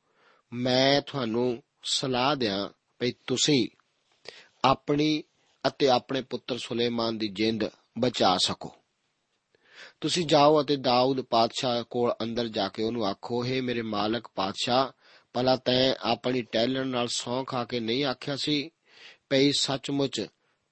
ਮੈਂ 0.53 1.01
ਤੁਹਾਨੂੰ 1.01 1.63
ਸਲਾਹ 1.83 2.37
ਦਿਆਂ 2.37 2.69
ਭਈ 2.99 3.13
ਤੁਸੀਂ 3.27 3.69
ਆਪਣੀ 4.65 5.23
ਅਤੇ 5.67 5.89
ਆਪਣੇ 5.89 6.23
ਪੁੱਤਰ 6.23 6.59
ਸੁਲੇਮਾਨ 6.59 7.19
ਦੀ 7.19 7.29
ਜਿੰਦ 7.29 7.65
ਬਚਾ 7.99 8.37
ਸਕੋ। 8.45 8.75
ਤੁਸੀਂ 10.01 10.27
ਜਾਓ 10.27 10.63
ਅਤੇ 10.63 10.77
ਦਾਊਦ 10.77 11.21
ਪਾਤਸ਼ਾਹ 11.21 11.85
ਕੋਲ 11.91 12.15
ਅੰਦਰ 12.23 12.49
ਜਾ 12.49 12.69
ਕੇ 12.69 12.83
ਉਹਨੂੰ 12.83 13.07
ਆਖੋ, 13.07 13.45
ਹੈ 13.45 13.63
ਮੇਰੇ 13.63 13.83
ਮਾਲਕ 13.83 14.27
ਪਾਤਸ਼ਾਹ 14.35 14.98
ਭਲਾ 15.33 15.57
ਤੈਂ 15.57 15.95
ਆਪਣੀ 16.01 16.43
ਟਹਿਲਣ 16.43 16.87
ਨਾਲ 16.87 17.09
ਸੌਂ 17.09 17.45
ਖਾ 17.45 17.65
ਕੇ 17.65 17.81
ਨਹੀਂ 17.81 18.05
ਆਖਿਆ 18.05 18.37
ਸੀ 18.37 18.71
ਪਈ 19.31 19.53
ਸੱਚਮੁੱਚ 19.53 20.27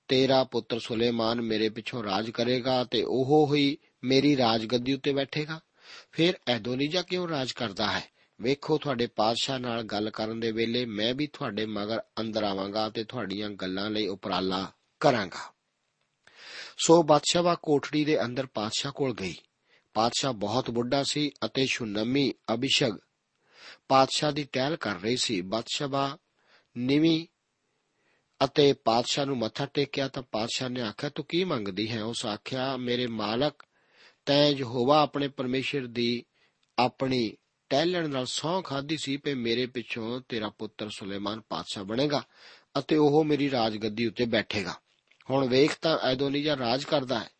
ਤੇਰਾ 0.08 0.44
ਪੁੱਤਰ 0.44 0.78
ਸੁਲੇਮਾਨ 0.78 1.40
ਮੇਰੇ 1.40 1.68
ਪਿੱਛੋਂ 1.68 2.04
ਰਾਜ 2.04 2.30
ਕਰੇਗਾ 2.30 2.84
ਤੇ 2.84 3.04
ਉਹ 3.08 3.56
ਹੀ 3.56 3.78
ਮੇਰੀ 4.04 4.36
ਰਾਜਗੱਦੀ 4.36 4.92
ਉੱਤੇ 4.92 5.12
ਬੈਠੇਗਾ? 5.12 5.60
ਫਿਰ 6.12 6.34
ਐਦੋਨੀਜਾ 6.48 7.02
ਕਿਉਂ 7.02 7.28
ਰਾਜ 7.28 7.52
ਕਰਦਾ 7.52 7.92
ਹੈ? 7.92 8.04
ਵੇਖੋ 8.40 8.78
ਤੁਹਾਡੇ 8.78 9.06
ਪਾਤਸ਼ਾਹ 9.06 9.58
ਨਾਲ 9.58 9.82
ਗੱਲ 9.82 10.10
ਕਰਨ 10.10 10.40
ਦੇ 10.40 10.52
ਵੇਲੇ 10.52 10.84
ਮੈਂ 10.84 11.14
ਵੀ 11.14 11.26
ਤੁਹਾਡੇ 11.26 11.66
ਮਗਰ 11.66 12.00
ਅੰਦਰ 12.20 12.42
ਆਵਾਂਗਾ 12.44 12.90
ਤੇ 12.90 13.04
ਤੁਹਾਡੀਆਂ 13.04 13.50
ਗੱਲਾਂ 13.50 13.90
ਲਈ 13.90 14.06
ਉਪਰਾਲਾ 14.06 14.72
ਕਰਾਂਗਾ। 15.00 15.52
ਸੋ 16.78 17.02
ਬਾਦਸ਼ਾਹ 17.02 17.56
ਕੋਠੜੀ 17.62 18.04
ਦੇ 18.04 18.24
ਅੰਦਰ 18.24 18.46
ਪਾਤਸ਼ਾਹ 18.46 18.92
ਕੋਲ 18.92 19.14
ਗਈ। 19.14 19.34
ਪਾਤਸ਼ਾਹ 19.94 20.32
ਬਹੁਤ 20.32 20.70
ਬੁੱਢਾ 20.70 21.02
ਸੀ 21.02 21.30
ਅਤੇ 21.44 21.66
ਸ਼ੁਨਮੀ 21.66 22.32
ਅਭਿਸ਼ਗ 22.54 22.98
ਪਾਤਸ਼ਾਹ 23.88 24.32
ਦੀ 24.32 24.44
ਟਹਿਲ 24.44 24.76
ਕਰ 24.76 25.00
ਰਹੀ 25.00 25.16
ਸੀ। 25.16 25.40
ਬਾਦਸ਼ਾਹ 25.40 26.16
ਨਿਵੀ 26.78 27.28
ਅਤੇ 28.44 28.72
ਪਾਤਸ਼ਾਹ 28.72 29.26
ਨੂੰ 29.26 29.38
ਮੱਥਾ 29.38 29.66
ਟੇਕਿਆ 29.66 30.08
ਤਾਂ 30.08 30.22
ਪਾਤਸ਼ਾਹ 30.22 30.68
ਨੇ 30.68 30.80
ਆਖਿਆ, 30.80 31.10
ਤੂੰ 31.10 31.24
ਕੀ 31.24 31.44
ਮੰਗਦੀ 31.44 31.90
ਹੈ? 31.90 32.02
ਉਸ 32.02 32.26
ਆਖਿਆ, 32.26 32.76
ਮੇਰੇ 32.76 33.06
ਮਾਲਕ 33.06 33.62
ਤੈ 34.26 34.48
ਯਹੋਵਾ 34.48 35.02
ਆਪਣੇ 35.02 35.28
ਪਰਮੇਸ਼ਰ 35.28 35.86
ਦੀ 35.86 36.24
ਆਪਣੀ 36.78 37.36
ਟਹਿਲਣ 37.70 38.10
ਨਾਲ 38.10 38.26
ਸੌਂ 38.26 38.62
ਖਾਦੀ 38.62 38.96
ਸੀ 38.96 39.16
ਕਿ 39.16 39.34
ਮੇਰੇ 39.34 39.66
ਪਿੱਛੋਂ 39.66 40.20
ਤੇਰਾ 40.28 40.48
ਪੁੱਤਰ 40.48 40.88
ਸੁਲੇਮਾਨ 40.90 41.40
ਪਾਤਸ਼ਾਹ 41.40 41.84
ਬਣੇਗਾ 41.84 42.24
ਅਤੇ 42.78 42.96
ਉਹ 42.96 43.24
ਮੇਰੀ 43.24 43.50
ਰਾਜਗੱਦੀ 43.50 44.06
ਉੱਤੇ 44.06 44.24
ਬੈਠੇਗਾ। 44.24 44.74
ਹੁਣ 45.30 45.48
ਵੇਖ 45.48 45.78
ਤਾਂ 45.82 45.98
ਐਦੋਨੀਆ 45.98 46.56
ਰਾਜ 46.56 46.84
ਕਰਦਾ 46.84 47.18
ਹੈ 47.18 47.30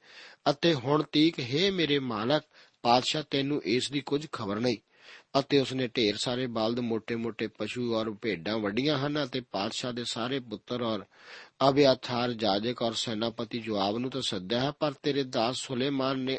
ਅਤੇ 0.51 0.75
ਹੁਣ 0.75 1.03
ਤੀਕ, 1.03 1.41
ਹੈ 1.41 1.71
ਮੇਰੇ 1.71 1.99
ਮਾਲਕ, 1.99 2.43
ਪਾਤਸ਼ਾਹ 2.83 3.23
ਤੈਨੂੰ 3.31 3.63
ਇਸ 3.65 3.91
ਦੀ 3.91 4.01
ਕੁਝ 4.01 4.27
ਖਬਰ 4.33 4.61
ਨਹੀਂ। 4.61 4.79
ਅਤੇ 5.41 5.59
ਉਸਨੇ 5.59 5.87
ਢੇਰ 5.87 6.17
ਸਾਰੇ 6.17 6.47
ਬਲਦ 6.47 6.81
ਮੋٹے-ਮੋٹے 6.81 7.49
ਪਸ਼ੂ 7.59 7.95
ਔਰ 7.95 8.11
ਭੇਡਾਂ 8.11 8.59
ਵੱਡੀਆਂ 8.59 8.99
ਹਨ 8.99 9.25
ਅਤੇ 9.25 9.41
ਪਾਤਸ਼ਾਹ 9.41 9.93
ਦੇ 9.93 10.05
ਸਾਰੇ 10.05 10.41
ਪੁੱਤਰ 10.41 10.83
ਔਰ 10.83 11.05
ਅਬਿਆਥਾਰ 11.69 12.33
ਜਾਜਕ 12.33 12.83
ਔਰ 12.83 12.93
ਸੈਨਾਪਤੀ 12.93 13.59
ਜਵਾਬ 13.59 13.99
ਨੂੰ 13.99 14.11
ਤਾਂ 14.11 14.23
ਸੱਦਿਆ 14.23 14.61
ਹੈ, 14.61 14.71
ਪਰ 14.71 14.93
ਤੇਰੇ 14.93 15.25
ਦਾਸ 15.25 15.57
ਸੁਲੇਮਾਨ 15.57 16.19
ਨੇ 16.19 16.39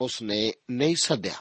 ਉਸਨੇ 0.00 0.52
ਨਹੀਂ 0.70 0.96
ਸੱਦਿਆ। 0.96 1.34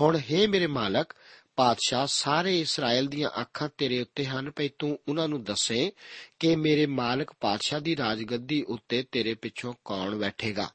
ਹੁਣ 0.00 0.16
हे 0.16 0.48
ਮੇਰੇ 0.48 0.66
ਮਾਲਕ, 0.66 1.14
ਪਾਤਸ਼ਾਹ 1.56 2.06
ਸਾਰੇ 2.06 2.60
ਇਸਰਾਇਲ 2.60 3.06
ਦੀਆਂ 3.06 3.30
ਅੱਖਾਂ 3.40 3.68
ਤੇਰੇ 3.78 4.00
ਉੱਤੇ 4.00 4.24
ਹਨ, 4.24 4.50
ਭਈ 4.50 4.68
ਤੂੰ 4.78 4.98
ਉਹਨਾਂ 5.08 5.28
ਨੂੰ 5.28 5.44
ਦੱਸੇ 5.44 5.92
ਕਿ 6.38 6.56
ਮੇਰੇ 6.56 6.86
ਮਾਲਕ 6.86 7.32
ਪਾਤਸ਼ਾਹ 7.40 7.80
ਦੀ 7.80 7.96
ਰਾਜਗੱਦੀ 7.96 8.64
ਉੱਤੇ 8.68 9.02
ਤੇਰੇ 9.12 9.34
ਪਿੱਛੋਂ 9.34 9.74
ਕੌਣ 9.84 10.16
ਬੈਠੇਗਾ। 10.16 10.70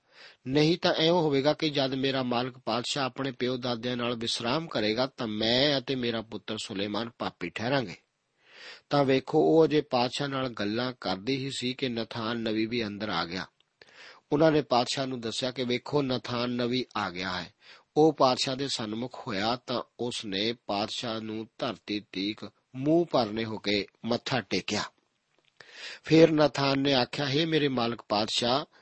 ਨਹੀਂ 0.47 0.77
ਤਾਂ 0.77 0.93
ਐਵੇਂ 0.93 1.11
ਹੋਵੇਗਾ 1.11 1.53
ਕਿ 1.53 1.69
ਜਦ 1.69 1.93
ਮੇਰਾ 1.93 2.23
ਮਾਲਕ 2.23 2.57
ਪਾਤਸ਼ਾਹ 2.57 3.05
ਆਪਣੇ 3.05 3.31
ਪਿਓ 3.31 3.57
ਦਾਦਿਆਂ 3.57 3.97
ਨਾਲ 3.97 4.15
ਵਿਸਰਾਮ 4.15 4.67
ਕਰੇਗਾ 4.67 5.05
ਤਾਂ 5.05 5.27
ਮੈਂ 5.27 5.77
ਅਤੇ 5.77 5.95
ਮੇਰਾ 5.95 6.21
ਪੁੱਤਰ 6.21 6.57
ਸੁਲੇਮਾਨ 6.65 7.09
ਪਾਪੀ 7.17 7.49
ਠਹਿਰਾਂਗੇ। 7.49 7.95
ਤਾਂ 8.89 9.05
ਵੇਖੋ, 9.05 9.39
ਉਹ 9.39 9.65
ਅਜੇ 9.65 9.81
ਪਾਤਸ਼ਾਹ 9.81 10.27
ਨਾਲ 10.27 10.49
ਗੱਲਾਂ 10.49 10.93
ਕਰਦੀ 11.01 11.37
ਹੀ 11.37 11.51
ਸੀ 11.51 11.73
ਕਿ 11.73 11.89
ਨਥਾਨ 11.89 12.37
ਨਵੀ 12.37 12.65
ਵੀ 12.65 12.85
ਅੰਦਰ 12.85 13.09
ਆ 13.09 13.25
ਗਿਆ। 13.25 13.45
ਉਹਨਾਂ 14.31 14.51
ਨੇ 14.51 14.61
ਪਾਤਸ਼ਾਹ 14.61 15.07
ਨੂੰ 15.07 15.21
ਦੱਸਿਆ 15.21 15.51
ਕਿ 15.51 15.63
ਵੇਖੋ, 15.63 16.01
ਨਥਾਨ 16.01 16.49
ਨਵੀ 16.49 16.85
ਆ 16.97 17.09
ਗਿਆ 17.09 17.41
ਹੈ। 17.41 17.53
ਉਹ 17.97 18.13
ਪਾਤਸ਼ਾਹ 18.13 18.55
ਦੇ 18.55 18.67
ਸਨਮੁਖ 18.67 19.27
ਹੋਇਆ 19.27 19.55
ਤਾਂ 19.55 19.83
ਉਸ 19.99 20.25
ਨੇ 20.25 20.53
ਪਾਤਸ਼ਾਹ 20.53 21.21
ਨੂੰ 21.21 21.47
ਧਰਤੀ 21.57 22.05
ਤੀਕ 22.11 22.51
ਮੂੰਹ 22.75 23.05
ਪਰਨੇ 23.05 23.45
ਹੋ 23.45 23.57
ਕੇ 23.57 23.85
ਮੱਥਾ 24.05 24.41
ਟੇਕਿਆ। 24.41 24.83
ਫਿਰ 26.03 26.31
ਨਥਾਨ 26.31 26.79
ਨੇ 26.79 26.93
ਆਖਿਆ, 26.93 27.25
ਹੈ 27.25 27.45
ਮੇਰੇ 27.45 27.67
ਮਾਲਕ 27.67 28.01
ਪਾਤਸ਼ਾਹ 28.09 28.76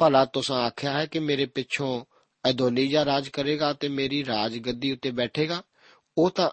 ਭਲਾ 0.00 0.24
ਤੁਸੀਂ 0.24 0.54
ਆਖਿਆ 0.54 0.92
ਹੈ 0.92 1.06
ਕਿ 1.06 1.18
ਮੇਰੇ 1.18 1.46
ਪਿੱਛੋਂ 1.46 2.04
ਅਦੋਨੀਜਾ 2.50 3.04
ਰਾਜ 3.04 3.28
ਕਰੇਗਾ 3.28 3.72
ਤੇ 3.72 3.88
ਮੇਰੀ 3.88 4.24
ਰਾਜ 4.24 4.58
ਗੱਦੀ 4.58 4.92
ਉੱਤੇ 4.92 5.10
ਬੈਠੇਗਾ। 5.10 5.62
ਉਹ 6.18 6.30
ਤਾਂ 6.30 6.50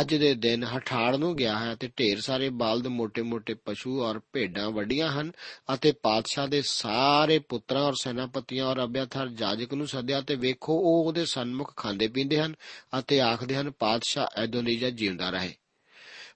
ਅੱਜ 0.00 0.14
ਦੇ 0.14 0.34
ਦਿਨ 0.34 0.64
ਹਠਾੜ 0.64 1.16
ਨੂੰ 1.16 1.36
ਗਿਆ 1.36 1.58
ਹੈ 1.58 1.74
ਤੇ 1.74 1.88
ਢੇਰ 1.88 2.20
ਸਾਰੇ 2.20 2.48
ਬਾਲਦ 2.50 2.86
ਮੋٹے-ਮੋٹے 2.86 3.56
ਪਸ਼ੂ 3.64 4.02
ਔਰ 4.02 4.20
ਭੇਡਾਂ 4.32 4.70
ਵੱਡੀਆਂ 4.70 5.08
ਹਨ 5.08 5.32
ਅਤੇ 5.74 5.92
ਪਾਤਸ਼ਾਹ 5.92 6.48
ਦੇ 6.48 6.62
ਸਾਰੇ 6.66 7.38
ਪੁੱਤਰਾਂ 7.38 7.82
ਔਰ 7.82 7.94
ਸੈਨਾਪਤੀਆਂ 8.02 8.66
ਔਰ 8.66 8.84
ਅਬਿਆਥਰ 8.84 9.28
ਜਾਜਕ 9.28 9.74
ਨੂੰ 9.74 9.86
ਸੱਦਿਆ 9.86 10.20
ਤੇ 10.20 10.34
ਵੇਖੋ 10.34 10.78
ਉਹ 10.78 11.04
ਉਹਦੇ 11.06 11.24
ਸਨਮੁਖ 11.24 11.76
ਖਾਂਦੇ 11.76 12.08
ਪੀਂਦੇ 12.08 12.40
ਹਨ 12.40 12.54
ਅਤੇ 12.98 13.20
ਆਖਦੇ 13.20 13.56
ਹਨ, 13.56 13.70
ਪਾਤਸ਼ਾਹ 13.70 14.26
ਐਦੋਨੀਜਾ 14.36 14.90
ਜਿਉਂਦਾ 14.90 15.30
ਰਹੇ। 15.30 15.54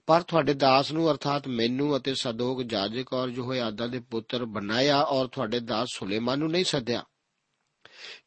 ਪਰ 0.05 0.21
ਤੁਹਾਡੇ 0.21 0.53
ਦਾਸ 0.53 0.91
ਨੂੰ 0.91 1.11
ਅਰਥਾਤ 1.11 1.47
ਮੈਨੂੰ 1.47 1.97
ਅਤੇ 1.97 2.15
ਸਦੋਕ 2.15 2.63
ਜਾਜਕ 2.63 3.13
ਔਰ 3.13 3.29
ਯੋਹਿਆਦਾ 3.29 3.87
ਦੇ 3.87 3.99
ਪੁੱਤਰ 3.99 4.45
ਬਣਾਇਆ 4.45 5.01
ਔਰ 5.01 5.27
ਤੁਹਾਡੇ 5.27 5.59
ਦਾਸ 5.59 5.87
ਸੁਲੇਮਾਨ 5.93 6.39
ਨੂੰ 6.39 6.51
ਨਹੀਂ 6.51 6.65
ਸੱਦਿਆ। 6.65 7.03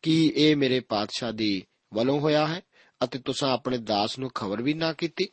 ਕੀ 0.02 0.32
ਇਹ 0.36 0.56
ਮੇਰੇ 0.56 0.80
ਪਾਤਸ਼ਾਹ 0.80 1.32
ਦੀ 1.32 1.66
ਵੱਲੋਂ 1.94 2.20
ਹੋਇਆ 2.20 2.46
ਹੈ 2.46 2.60
ਅਤੇ 3.04 3.18
ਤੁਸੀਂ 3.18 3.48
ਆਪਣੇ 3.48 3.78
ਦਾਸ 3.78 4.18
ਨੂੰ 4.18 4.30
ਖਬਰ 4.34 4.62
ਵੀ 4.62 4.74
ਨਾ 4.74 4.92
ਕੀਤੀ? 4.92 5.28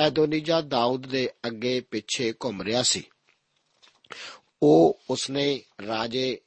ਐਦੋਨੀਜਾ 0.00 0.60
ਦਾਊਦ 0.60 1.06
ਦੇ 1.06 1.30
ਅੱਗੇ 1.46 1.80
ਪਿੱਛੇ 1.80 2.32
ਘੁੰਮ 2.44 2.62
ਰਿਹਾ 2.62 2.82
ਸੀ। 2.82 3.04
ਉਹ 4.62 5.00
ਉਸਨੇ 5.10 5.62
ਰਾਜੇ 5.86 6.40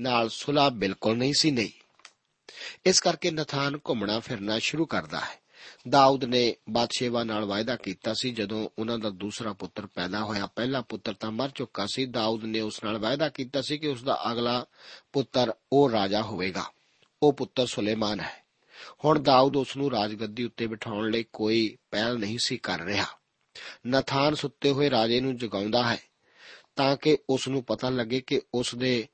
ਨਾਲ 0.00 0.28
ਸੁਲਾ 0.28 0.68
ਬਿਲਕੁਲ 0.68 1.16
ਨਹੀਂ 1.16 1.34
ਸੀ, 1.34 1.50
ਨਹੀਂ। 1.50 1.70
ਇਸ 2.86 3.00
ਕਰਕੇ 3.00 3.30
ਨਥਾਨ 3.30 3.78
ਘੁੰਮਣਾ 3.88 4.20
ਫਿਰਨਾ 4.20 4.58
ਸ਼ੁਰੂ 4.58 4.86
ਕਰਦਾ 4.86 5.20
ਹੈ। 5.20 5.39
ਦਾਊਦ 5.88 6.24
ਨੇ 6.24 6.56
ਬਾਦਸ਼ਾਹ 6.70 7.24
ਨਾਲ 7.24 7.44
ਵਾਅਦਾ 7.44 7.76
ਕੀਤਾ 7.76 8.14
ਸੀ। 8.14 8.30
ਜਦੋਂ 8.30 8.68
ਉਹਨਾਂ 8.78 8.98
ਦਾ 8.98 9.10
ਦੂਸਰਾ 9.10 9.52
ਪੁੱਤਰ 9.52 9.86
ਪੈਦਾ 9.86 10.24
ਹੋਇਆ, 10.24 10.46
ਪਹਿਲਾ 10.46 10.80
ਪੁੱਤਰ 10.80 11.14
ਤਾਂ 11.14 11.30
ਮਰ 11.30 11.50
ਚੁੱਕਾ 11.54 11.86
ਸੀ। 11.92 12.06
ਦਾਊਦ 12.06 12.44
ਨੇ 12.44 12.60
ਉਸ 12.60 12.84
ਨਾਲ 12.84 12.98
ਵਾਅਦਾ 12.98 13.28
ਕੀਤਾ 13.28 13.62
ਸੀ 13.62 13.78
ਕਿ 13.78 13.88
ਉਸ 13.88 14.02
ਦਾ 14.02 14.32
ਅਗਲਾ 14.32 14.66
ਪੁੱਤਰ 15.12 15.52
ਉਹ 15.72 15.90
ਰਾਜਾ 15.90 16.22
ਹੋਵੇਗਾ। 16.22 16.64
ਉਹ 17.22 17.32
ਪੁੱਤਰ 17.32 17.66
ਸੁਲੇਮਾਨ 17.66 18.20
ਹੈ। 18.20 18.44
ਹੁਣ 19.04 19.18
ਦਾਊਦ 19.18 19.56
ਉਸ 19.56 19.76
ਨੂੰ 19.76 19.90
ਰਾਜਗੱਦੀ 19.90 20.44
ਉੱਤੇ 20.44 20.66
ਬਿਠਾਉਣ 20.66 21.10
ਲਈ 21.10 21.24
ਕੋਈ 21.32 21.76
ਪਹਿਲ 21.90 22.14
ਨਹੀਂ 22.14 22.38
ਸੀ 22.44 22.56
ਕਰ 22.56 22.80
ਰਿਹਾ। 22.80 23.04
ਨਥਾਨ 23.88 24.34
ਸੁੱਤੇ 24.34 24.70
ਹੋਏ 24.70 24.90
ਰਾਜੇ 24.90 25.20
ਨੂੰ 25.20 25.36
ਜਗਾਉਂਦਾ 25.36 25.90
ਹੈ 25.90 25.98
ਤਾਂ 26.76 26.96
ਕਿ 26.96 27.18
ਉਸ 27.30 27.48
ਨੂੰ 27.48 27.64
ਪਤਾ 27.64 27.90
ਲੱਗੇ 27.90 28.20
ਕਿ 28.20 28.40
ਉਸ 28.54 28.74
ਦੇ 28.74 29.08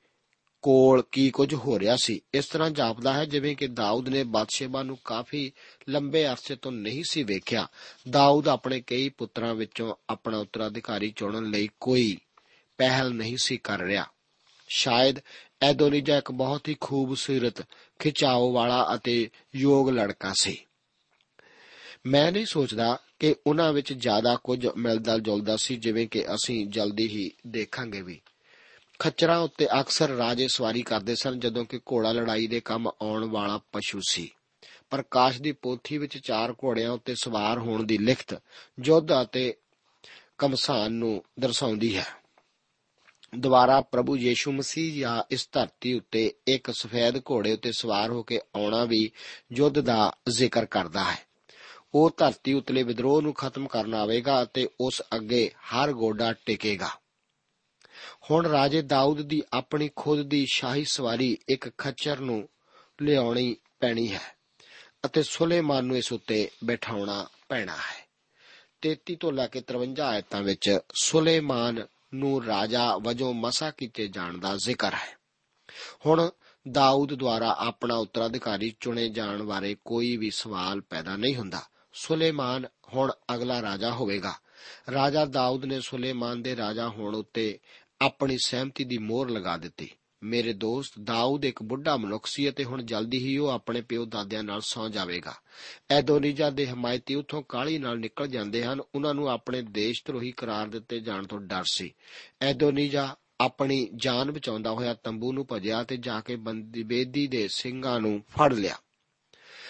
ਕੋਲ 0.67 1.03
ਕੀ 1.11 1.29
ਕੁਝ 1.29 1.53
ਹੋ 1.53 1.79
ਰਿਹਾ 1.79 1.95
ਸੀ। 1.95 2.21
ਇਸ 2.33 2.45
ਤਰ੍ਹਾਂ 2.45 2.69
ਜਾਪਦਾ 2.69 3.13
ਹੈ 3.13 3.25
ਜਿਵੇਂ 3.25 3.55
ਕਿ 3.55 3.67
ਦਾਊਦ 3.67 4.09
ਨੇ 4.09 4.23
ਬਾਦਸ਼ਾਹ 4.23 4.83
ਨੂੰ 4.83 4.97
ਕਾਫੀ 5.05 5.51
ਲੰਬੇ 5.89 6.27
ਅਰਸੇ 6.27 6.55
ਤੋਂ 6.55 6.71
ਨਹੀਂ 6.71 7.03
ਸੀ 7.09 7.23
ਵੇਖਿਆ। 7.23 7.67
ਦਾਊਦ 8.09 8.47
ਆਪਣੇ 8.47 8.81
ਕਈ 8.81 9.09
ਪੁੱਤਰਾਂ 9.09 9.55
ਵਿੱਚੋਂ 9.55 9.95
ਆਪਣਾ 10.09 10.37
ਉੱਤਰਾਧਿਕਾਰੀ 10.37 11.13
ਚੁਣਨ 11.15 11.49
ਲਈ 11.49 11.69
ਕੋਈ 11.79 12.17
ਪਹਿਲ 12.77 13.09
ਨਹੀਂ 13.09 13.37
ਸੀ 13.43 13.57
ਕਰ 13.57 13.79
ਰਿਹਾ। 13.79 14.05
ਸ਼ਾਇਦ 14.69 15.15
ਐਦੋਨੀਜਾ 15.61 16.17
ਇੱਕ 16.17 16.31
ਬਹੁਤ 16.31 16.67
ਹੀ 16.67 16.75
ਖੂਬਸੂਰਤ, 16.79 17.61
ਖਿਚਾਓ 17.99 18.51
ਵਾਲਾ 18.51 18.87
ਅਤੇ 18.95 19.29
ਯੋਗ 19.55 19.89
ਲੜਕਾ 19.89 20.33
ਸੀ। 20.39 20.65
ਮੈਂ 22.05 22.31
ਨਹੀਂ 22.31 22.45
ਸੋਚਦਾ 22.45 22.99
ਕਿ 23.19 23.35
ਉਹਨਾਂ 23.47 23.73
ਵਿੱਚ 23.73 23.93
ਜ਼ਿਆਦਾ 23.93 24.35
ਕੁਝ 24.35 24.67
ਮਿਲਦਾ 24.77 25.17
ਜੁਲਦਾ 25.17 25.57
ਸੀ 25.57 25.75
ਜਿਵੇਂ 25.75 26.07
ਕਿ 26.07 26.25
ਅਸੀਂ 26.35 26.67
ਜਲਦੀ 26.67 27.07
ਹੀ 27.07 27.31
ਦੇਖਾਂਗੇ 27.47 28.01
ਵੀ। 28.01 28.21
ਖੱਚਰਾਂ 28.99 29.39
ਉੱਤੇ 29.39 29.67
ਅਕਸਰ 29.79 30.09
ਰਾਜੇ 30.09 30.47
ਸਵਾਰੀ 30.47 30.81
ਕਰਦੇ 30.81 31.15
ਸਨ 31.15 31.39
ਜਦੋਂ 31.39 31.65
ਕਿ 31.65 31.77
ਘੋੜਾ 31.77 32.11
ਲੜਾਈ 32.11 32.47
ਦੇ 32.47 32.59
ਕੰਮ 32.59 32.87
ਆਉਣ 33.01 33.25
ਵਾਲਾ 33.25 33.59
ਪਸ਼ੂ 33.71 33.99
ਸੀ। 34.09 34.31
ਪ੍ਰਕਾਸ਼ 34.89 35.41
ਦੀ 35.41 35.51
ਪੋਥੀ 35.51 35.97
ਵਿੱਚ 35.97 36.17
ਚਾਰ 36.17 36.51
ਘੋੜਿਆਂ 36.51 36.91
ਉੱਤੇ 36.91 37.15
ਸਵਾਰ 37.15 37.59
ਹੋਣ 37.59 37.83
ਦੀ 37.83 37.97
ਲਿਖਤ 37.97 38.41
ਯੁੱਧ 38.83 39.07
ਅਤੇ 39.21 39.53
ਕਮਸਾਨ 40.37 40.91
ਨੂੰ 40.91 41.23
ਦਰਸਾਉਂਦੀ 41.39 41.97
ਹੈ। 41.97 42.05
ਦੁਬਾਰਾ 43.35 43.81
ਪ੍ਰਭੂ 43.81 44.17
ਯੀਸ਼ੂ 44.17 44.51
ਮਸੀਹ 44.51 44.99
ਜਾਂ 44.99 45.23
ਇਸ 45.31 45.49
ਧਰਤੀ 45.51 45.93
ਉੱਤੇ 45.93 46.33
ਇੱਕ 46.47 46.71
ਸਫੈਦ 46.71 47.17
ਘੋੜੇ 47.17 47.53
ਉੱਤੇ 47.53 47.71
ਸਵਾਰ 47.71 48.09
ਹੋ 48.09 48.23
ਕੇ 48.23 48.39
ਆਉਣਾ 48.55 48.85
ਵੀ 48.85 49.11
ਯੁੱਧ 49.53 49.79
ਦਾ 49.79 50.13
ਜ਼ਿਕਰ 50.29 50.65
ਕਰਦਾ 50.65 51.03
ਹੈ। 51.03 51.19
ਉਹ 51.93 52.11
ਧਰਤੀ 52.17 52.53
ਉਤਲੇ 52.53 52.83
ਵਿਦਰੋਹ 52.83 53.21
ਨੂੰ 53.21 53.33
ਖਤਮ 53.33 53.67
ਕਰਨ 53.67 53.93
ਆਵੇਗਾ 53.93 54.43
ਅਤੇ 54.43 54.69
ਉਸ 54.81 55.01
ਅੱਗੇ 55.15 55.51
ਹਰ 55.59 55.91
ਗੋਡਾ 55.91 56.33
ਟਿਕੇਗਾ। 56.45 56.89
ਹੁਣ 58.31 58.45
ਰਾਜੇ 58.45 58.81
ਦਾਊਦ 58.81 59.21
ਦੀ 59.21 59.43
ਆਪਣੀ 59.53 59.89
ਖੁਦ 59.95 60.21
ਦੀ 60.21 60.45
ਸ਼ਾਹੀ 60.51 60.85
ਸਵਾਰੀ 60.85 61.37
ਇੱਕ 61.49 61.77
ਖੱਚਰ 61.77 62.19
ਨੂੰ 62.19 62.49
ਲਿਆਉਣੀ 63.01 63.55
ਪੈਣੀ 63.79 64.13
ਹੈ 64.13 64.37
ਅਤੇ 65.05 65.23
ਸੁਲੇਮਾਨ 65.23 65.85
ਨੂੰ 65.85 65.97
ਇਸ 65.97 66.13
ਉੱਤੇ 66.13 66.49
ਬਿਠਾਉਣਾ 66.63 67.27
ਪੈਣਾ 67.49 67.75
ਹੈ। 67.75 68.07
33 68.81 69.15
ਤੋਂ 69.15 69.31
ਲੈ 69.31 69.47
ਕੇ 69.47 69.61
53 69.61 70.03
ਆਇਤਾਂ 70.03 70.41
ਵਿੱਚ 70.41 70.79
ਸੁਲੇਮਾਨ 71.01 71.87
ਨੂੰ 72.13 72.43
ਰਾਜਾ 72.43 72.97
ਵਜੋਂ 72.97 73.33
ਮਸਾ 73.33 73.71
ਕੀਤੇ 73.71 74.07
ਜਾਣ 74.07 74.37
ਦਾ 74.37 74.57
ਜ਼ਿਕਰ 74.57 74.93
ਹੈ। 74.93 75.17
ਹੁਣ 76.05 76.29
ਦਾਊਦ 76.71 77.13
ਦੁਆਰਾ 77.13 77.55
ਆਪਣਾ 77.59 77.95
ਉੱਤਰਾਧਿਕਾਰੀ 77.95 78.75
ਚੁਣੇ 78.79 79.09
ਜਾਣ 79.09 79.43
ਬਾਰੇ 79.43 79.75
ਕੋਈ 79.85 80.17
ਵੀ 80.17 80.31
ਸਵਾਲ 80.31 80.81
ਪੈਦਾ 80.81 81.15
ਨਹੀਂ 81.15 81.35
ਹੁੰਦਾ। 81.35 81.61
ਸੁਲੇਮਾਨ 81.93 82.67
ਹੁਣ 82.93 83.11
ਅਗਲਾ 83.35 83.61
ਰਾਜਾ 83.61 83.91
ਹੋਵੇਗਾ। 83.91 84.33
ਰਾਜਾ 84.91 85.25
ਦਾਊਦ 85.25 85.65
ਨੇ 85.65 85.81
ਸੁਲੇਮਾਨ 85.81 86.41
ਦੇ 86.41 86.55
ਰਾਜਾ 86.55 86.89
ਹੋਣ 86.89 87.15
ਉੱਤੇ 87.15 87.59
ਆਪਣੀ 88.01 88.37
ਸਹਿਮਤੀ 88.45 88.83
ਦੀ 88.83 88.97
ਮੋਹਰ 88.97 89.29
ਲਗਾ 89.29 89.57
ਦਿੱਤੀ। 89.57 89.89
ਮੇਰੇ 90.23 90.53
ਦੋਸਤ 90.53 90.99
ਦਾਊਦ 90.99 91.45
ਇੱਕ 91.45 91.63
ਬੁੱਢਾ 91.63 91.97
ਮਨੁੱਖ 91.97 92.27
ਸੀ 92.27 92.49
ਅਤੇ 92.49 92.63
ਹੁਣ 92.63 92.83
ਜਲਦੀ 92.83 93.17
ਹੀ 93.17 93.37
ਉਹ 93.37 93.47
ਆਪਣੇ 93.47 93.81
ਪਿਓ 93.81 94.05
ਦਾਦਿਆਂ 94.05 94.43
ਨਾਲ 94.43 94.61
ਸੌ 94.61 94.89
ਜਾਵੇਗਾ। 94.89 95.33
ਐਦੋਨੀਜਾ 95.91 96.49
ਦੇ 96.49 96.67
ਹਮਾਇਤੀ 96.67 97.15
ਉਥੋਂ 97.15 97.43
ਕਾਲੀ 97.49 97.77
ਨਾਲ 97.77 97.99
ਨਿਕਲ 97.99 98.27
ਜਾਂਦੇ 98.27 98.63
ਹਨ, 98.63 98.81
ਉਹਨਾਂ 98.95 99.13
ਨੂੰ 99.13 99.29
ਆਪਣੇ 99.29 99.61
ਦੇਸ਼ 99.61 100.03
ਧਰੋਹੀ 100.05 100.31
ਕਰਾਰ 100.31 100.67
ਦਿੱਤੇ 100.67 100.99
ਜਾਣ 100.99 101.27
ਤੋਂ 101.27 101.39
ਡਰ 101.39 101.63
ਸੀ। 101.65 101.93
ਐਦੋਨੀਜਾ 102.41 103.15
ਆਪਣੀ 103.39 103.89
ਜਾਨ 103.95 104.31
ਬਚਾਉਂਦਾ 104.31 104.71
ਹੋਇਆ 104.71 104.93
ਤੰਬੂ 104.93 105.33
ਨੂੰ 105.33 105.47
ਭਜਿਆ 105.51 105.83
ਤੇ 105.83 105.97
ਜਾ 105.97 106.19
ਕੇ 106.19 106.35
ਬੰਦੀ 106.35 106.83
ਬੇਦੀ 106.83 107.27
ਦੇ 107.27 107.47
ਸਿੰਘਾਂ 107.51 107.99
ਨੂੰ 107.99 108.23
ਫੜ 108.37 108.53
ਲਿਆ। 108.53 108.75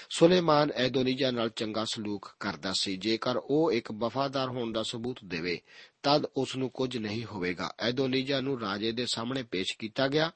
ਸੁਲੇਮਾਨ 0.09 0.71
ਐਦੋਨੀਜਾ 0.71 1.31
ਨਾਲ 1.31 1.49
ਚੰਗਾ 1.49 1.85
ਸਲੂਕ 1.85 2.35
ਕਰਦਾ 2.39 2.73
ਸੀ। 2.79 2.97
ਜੇਕਰ 2.97 3.37
ਉਹ 3.37 3.71
ਇੱਕ 3.71 3.91
ਵਫਾਦਾਰ 3.91 4.47
ਹੋਣ 4.47 4.71
ਦਾ 4.71 4.83
ਸਬੂਤ 4.83 5.19
ਦੇਵੇ, 5.25 5.61
ਤਦ 6.03 6.25
ਉਸ 6.25 6.55
ਨੂੰ 6.55 6.69
ਕੁਝ 6.69 6.97
ਨਹੀਂ 6.97 7.25
ਹੋਵੇਗਾ। 7.25 7.71
ਐਦੋਨੀਜਾ 7.79 8.41
ਨੂੰ 8.41 8.59
ਰਾਜੇ 8.59 8.91
ਦੇ 8.91 9.05
ਸਾਹਮਣੇ 9.05 9.43
ਪੇਸ਼ 9.43 9.77
ਕੀਤਾ 9.77 10.07
ਗਿਆ 10.07 10.31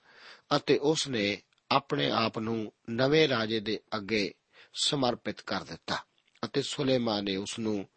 ਅਤੇ 0.55 0.77
ਉਸ 0.77 1.07
ਨੇ 1.07 1.41
ਆਪਣੇ 1.71 2.11
ਆਪ 2.11 2.39
ਨੂੰ 2.39 2.73
ਨਵੇਂ 2.89 3.27
ਰਾਜੇ 3.29 3.59
ਦੇ 3.59 3.79
ਅੱਗੇ 3.97 4.33
ਸਮਰਪਿਤ 4.73 5.41
ਕਰ 5.41 5.63
ਦਿੱਤਾ 5.63 5.97
ਅਤੇ 6.45 6.61
ਸੁਲੇਮਾਨ 6.61 7.23
ਨੇ 7.23 7.35
ਉਸ 7.35 7.59
ਨੂੰ 7.59 7.87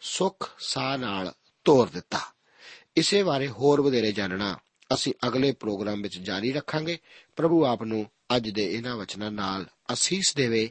ਸੁਖ 0.00 0.50
ਸਾਹ 0.58 0.98
ਨਾਲ 0.98 1.32
ਤੋਰ 1.64 1.88
ਦਿੱਤਾ। 1.88 2.20
ਇਸੇ 2.96 3.22
ਬਾਰੇ 3.22 3.48
ਹੋਰ 3.48 3.80
ਵਧੇਰੇ 3.80 4.12
ਜਾਣਨਾ 4.12 4.58
ਅਸੀਂ 4.94 5.12
ਅਗਲੇ 5.26 5.52
ਪ੍ਰੋਗਰਾਮ 5.52 6.02
ਵਿੱਚ 6.02 6.18
ਜਾਰੀ 6.18 6.52
ਰੱਖਾਂਗੇ। 6.52 6.98
ਪ੍ਰਭੂ 7.36 7.64
ਆਪ 7.66 7.82
ਨੂੰ 7.82 8.06
ਅੱਜ 8.36 8.50
ਦੇ 8.50 8.74
ਇਹਨਾਂ 8.74 8.96
ਵਚਨਾਂ 8.96 9.30
ਨਾਲ 9.30 9.66
ਅਸੀਸ 9.92 10.34
ਦੇਵੇ। 10.36 10.70